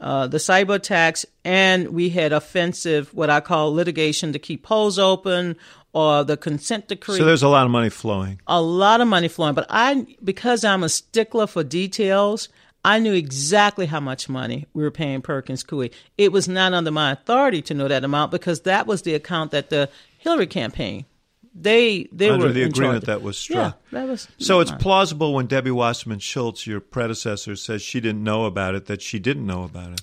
[0.00, 4.98] uh, the cyber attacks, and we had offensive, what I call litigation to keep polls
[4.98, 5.56] open
[5.92, 7.18] or the consent decree.
[7.18, 8.40] So there's a lot of money flowing.
[8.46, 12.48] A lot of money flowing, but I, because I'm a stickler for details,
[12.84, 15.90] I knew exactly how much money we were paying Perkins Coie.
[16.18, 19.52] It was not under my authority to know that amount because that was the account
[19.52, 19.88] that the
[20.18, 21.06] Hillary campaign
[21.54, 23.78] they they under were the agreement that was struck.
[23.92, 24.28] Yeah, that was.
[24.38, 28.86] So it's plausible when Debbie Wasserman Schultz, your predecessor, says she didn't know about it
[28.86, 30.02] that she didn't know about it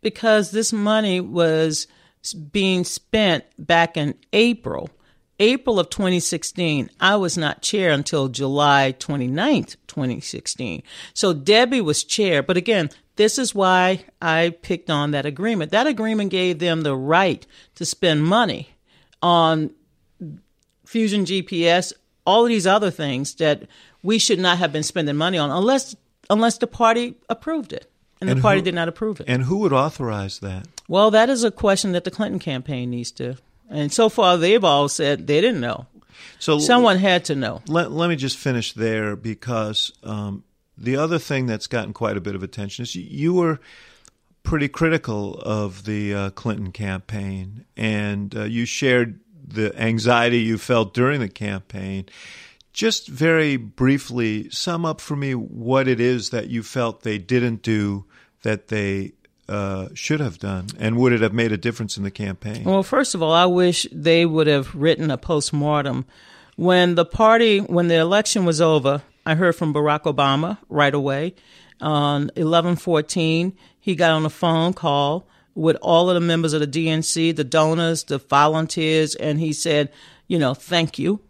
[0.00, 1.86] because this money was
[2.52, 4.90] being spent back in April.
[5.38, 10.82] April of 2016, I was not chair until July 29th, 2016.
[11.14, 12.42] So Debbie was chair.
[12.42, 15.70] But again, this is why I picked on that agreement.
[15.70, 17.46] That agreement gave them the right
[17.76, 18.70] to spend money
[19.22, 19.70] on
[20.90, 21.92] Fusion GPS,
[22.26, 23.62] all of these other things that
[24.02, 25.94] we should not have been spending money on unless
[26.28, 27.88] unless the party approved it.
[28.20, 29.26] And, and the party who, did not approve it.
[29.28, 30.66] And who would authorize that?
[30.88, 33.36] Well, that is a question that the Clinton campaign needs to.
[33.70, 35.86] And so far, they've all said they didn't know.
[36.40, 37.62] So someone had to know.
[37.68, 40.42] Let, let me just finish there because um,
[40.76, 43.60] the other thing that's gotten quite a bit of attention is you, you were
[44.42, 49.20] pretty critical of the uh, Clinton campaign, and uh, you shared
[49.54, 52.06] the anxiety you felt during the campaign.
[52.72, 57.62] Just very briefly, sum up for me what it is that you felt they didn't
[57.62, 58.04] do
[58.42, 59.12] that they
[59.48, 62.62] uh, should have done, and would it have made a difference in the campaign?
[62.64, 66.06] Well, first of all, I wish they would have written a postmortem.
[66.56, 71.34] When the party, when the election was over, I heard from Barack Obama right away.
[71.80, 76.60] On eleven fourteen, he got on a phone call with all of the members of
[76.60, 79.90] the DNC, the donors, the volunteers, and he said,
[80.26, 81.20] you know, thank you.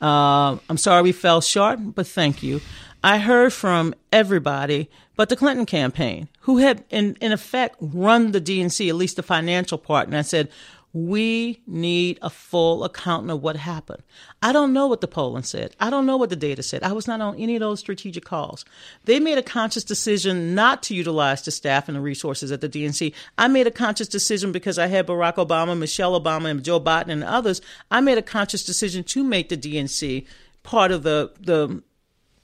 [0.00, 2.60] Uh, I'm sorry we fell short, but thank you.
[3.02, 4.88] I heard from everybody
[5.20, 9.22] but the Clinton campaign, who had, in, in effect, run the DNC, at least the
[9.22, 10.06] financial part.
[10.06, 10.48] And I said,
[10.92, 14.02] We need a full accounting of what happened.
[14.42, 15.76] I don't know what the polling said.
[15.78, 16.82] I don't know what the data said.
[16.82, 18.64] I was not on any of those strategic calls.
[19.04, 22.68] They made a conscious decision not to utilize the staff and the resources at the
[22.68, 23.14] DNC.
[23.38, 27.10] I made a conscious decision because I had Barack Obama, Michelle Obama, and Joe Biden
[27.10, 27.60] and others.
[27.90, 30.26] I made a conscious decision to make the DNC
[30.62, 31.82] part of the the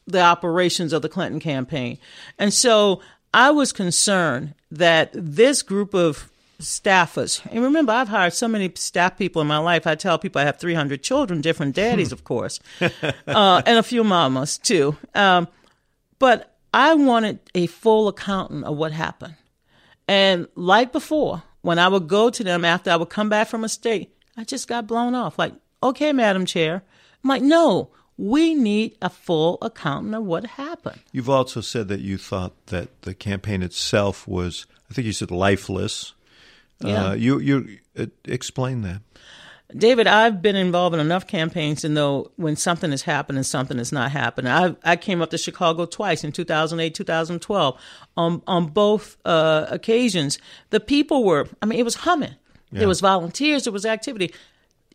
[0.06, 1.98] the operations of the Clinton campaign.
[2.38, 3.00] And so
[3.34, 6.30] I was concerned that this group of
[6.60, 9.86] staffers, and remember, I've hired so many staff people in my life.
[9.86, 14.04] I tell people I have 300 children, different daddies, of course, uh, and a few
[14.04, 14.96] mamas too.
[15.14, 15.48] Um,
[16.18, 19.34] but I wanted a full accounting of what happened.
[20.08, 23.64] And like before, when I would go to them after I would come back from
[23.64, 25.38] a state, I just got blown off.
[25.38, 26.82] Like, okay, Madam Chair.
[27.24, 31.00] I'm like, no, we need a full accounting of what happened.
[31.12, 35.30] You've also said that you thought that the campaign itself was, I think you said
[35.30, 36.14] lifeless.
[36.80, 37.08] Yeah.
[37.08, 39.02] Uh, you you uh, explain that.
[39.76, 43.78] David, I've been involved in enough campaigns to know when something has happened and something
[43.78, 44.52] is not happening.
[44.52, 47.80] I I came up to Chicago twice in 2008, 2012.
[48.16, 50.38] On on both uh, occasions,
[50.70, 51.48] the people were.
[51.62, 52.36] I mean, it was humming.
[52.70, 52.80] Yeah.
[52.80, 53.64] There was volunteers.
[53.64, 54.32] There was activity.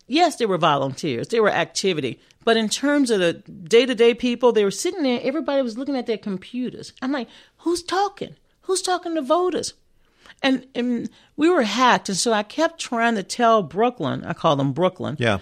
[0.08, 1.30] Yes, there were volunteers.
[1.30, 2.20] There were activity.
[2.44, 5.20] But in terms of the day to day people, they were sitting there.
[5.22, 6.94] Everybody was looking at their computers.
[7.02, 7.28] I'm like,
[7.58, 8.36] who's talking?
[8.64, 9.74] Who's talking to voters?
[10.44, 12.10] And, and we were hacked.
[12.10, 15.16] And so I kept trying to tell Brooklyn, I call them Brooklyn.
[15.20, 15.40] Yeah.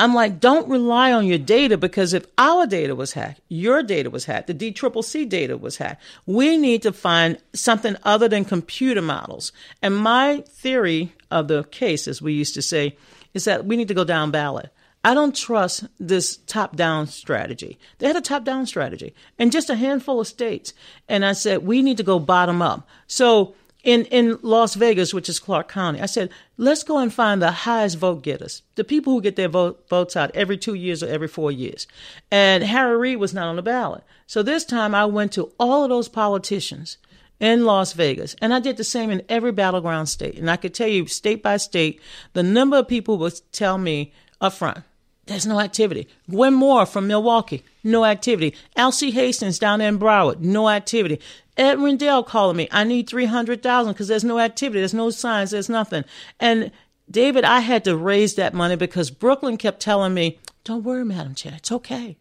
[0.00, 4.08] I'm like, don't rely on your data because if our data was hacked, your data
[4.08, 9.02] was hacked, the DCCC data was hacked, we need to find something other than computer
[9.02, 9.52] models.
[9.82, 12.96] And my theory of the case, as we used to say,
[13.34, 14.70] is that we need to go down ballot.
[15.04, 17.78] I don't trust this top down strategy.
[17.98, 20.72] They had a top down strategy and just a handful of states.
[21.08, 22.88] And I said, we need to go bottom up.
[23.06, 27.40] So in, in Las Vegas, which is Clark County, I said, let's go and find
[27.40, 31.02] the highest vote getters, the people who get their vote, votes out every two years
[31.02, 31.86] or every four years.
[32.30, 34.04] And Harry Reid was not on the ballot.
[34.26, 36.98] So this time I went to all of those politicians
[37.40, 38.36] in Las Vegas.
[38.40, 40.38] And I did the same in every battleground state.
[40.38, 42.00] And I could tell you state by state,
[42.34, 44.84] the number of people would tell me up front,
[45.26, 46.08] there's no activity.
[46.28, 48.54] Gwen Moore from Milwaukee, no activity.
[48.76, 51.20] Alcee Hastings down there in Broward, no activity.
[51.60, 55.68] Ed Rendell calling me, I need 300,000 because there's no activity, there's no signs, there's
[55.68, 56.04] nothing.
[56.40, 56.70] And
[57.10, 61.34] David, I had to raise that money because Brooklyn kept telling me, don't worry, Madam
[61.34, 62.16] Chair, it's okay.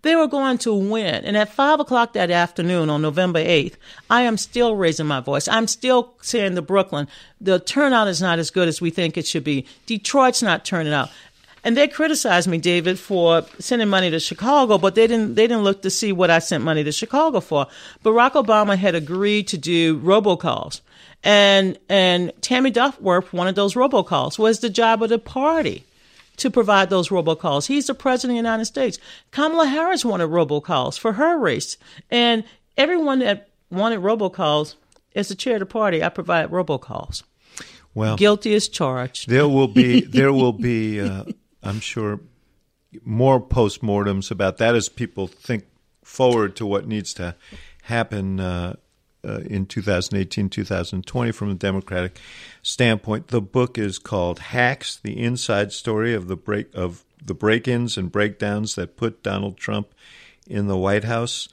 [0.00, 1.26] They were going to win.
[1.26, 3.74] And at five o'clock that afternoon on November 8th,
[4.08, 5.46] I am still raising my voice.
[5.46, 7.06] I'm still saying to Brooklyn,
[7.38, 9.66] the turnout is not as good as we think it should be.
[9.84, 11.10] Detroit's not turning out.
[11.62, 15.64] And they criticized me, David, for sending money to Chicago, but they didn't they didn't
[15.64, 17.66] look to see what I sent money to Chicago for.
[18.04, 20.80] Barack Obama had agreed to do robocalls.
[21.22, 24.38] And and Tammy Duckworth wanted those robocalls.
[24.38, 25.84] Was the job of the party
[26.40, 27.66] to provide those robocalls.
[27.66, 28.98] He's the president of the United States.
[29.30, 31.76] Kamala Harris wanted robocalls for her race.
[32.10, 32.44] And
[32.78, 34.74] everyone that wanted robocalls,
[35.14, 37.22] as the chair of the party, I provide robocalls.
[37.94, 39.28] Well, Guilty as charged.
[39.28, 41.24] there will be there will be uh,
[41.62, 42.20] I'm sure
[43.04, 45.64] more postmortems about that as people think
[46.02, 47.36] forward to what needs to
[47.82, 48.76] happen uh,
[49.22, 52.18] uh, in 2018 2020 from a democratic
[52.62, 53.28] standpoint.
[53.28, 58.10] The book is called hacks the inside story of the break of the break-ins and
[58.10, 59.94] breakdowns that put Donald Trump
[60.46, 61.48] in the White House.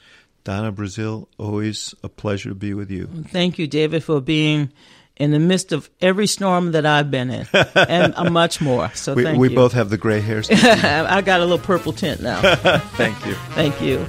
[0.45, 3.07] Donna Brazile always a pleasure to be with you.
[3.07, 4.71] Thank you, David, for being
[5.19, 8.91] in the midst of every storm that I've been in, and much more.
[8.93, 9.55] So we, thank we you.
[9.55, 12.39] both have the gray hairs I got a little purple tint now.
[12.95, 14.05] thank you Thank you.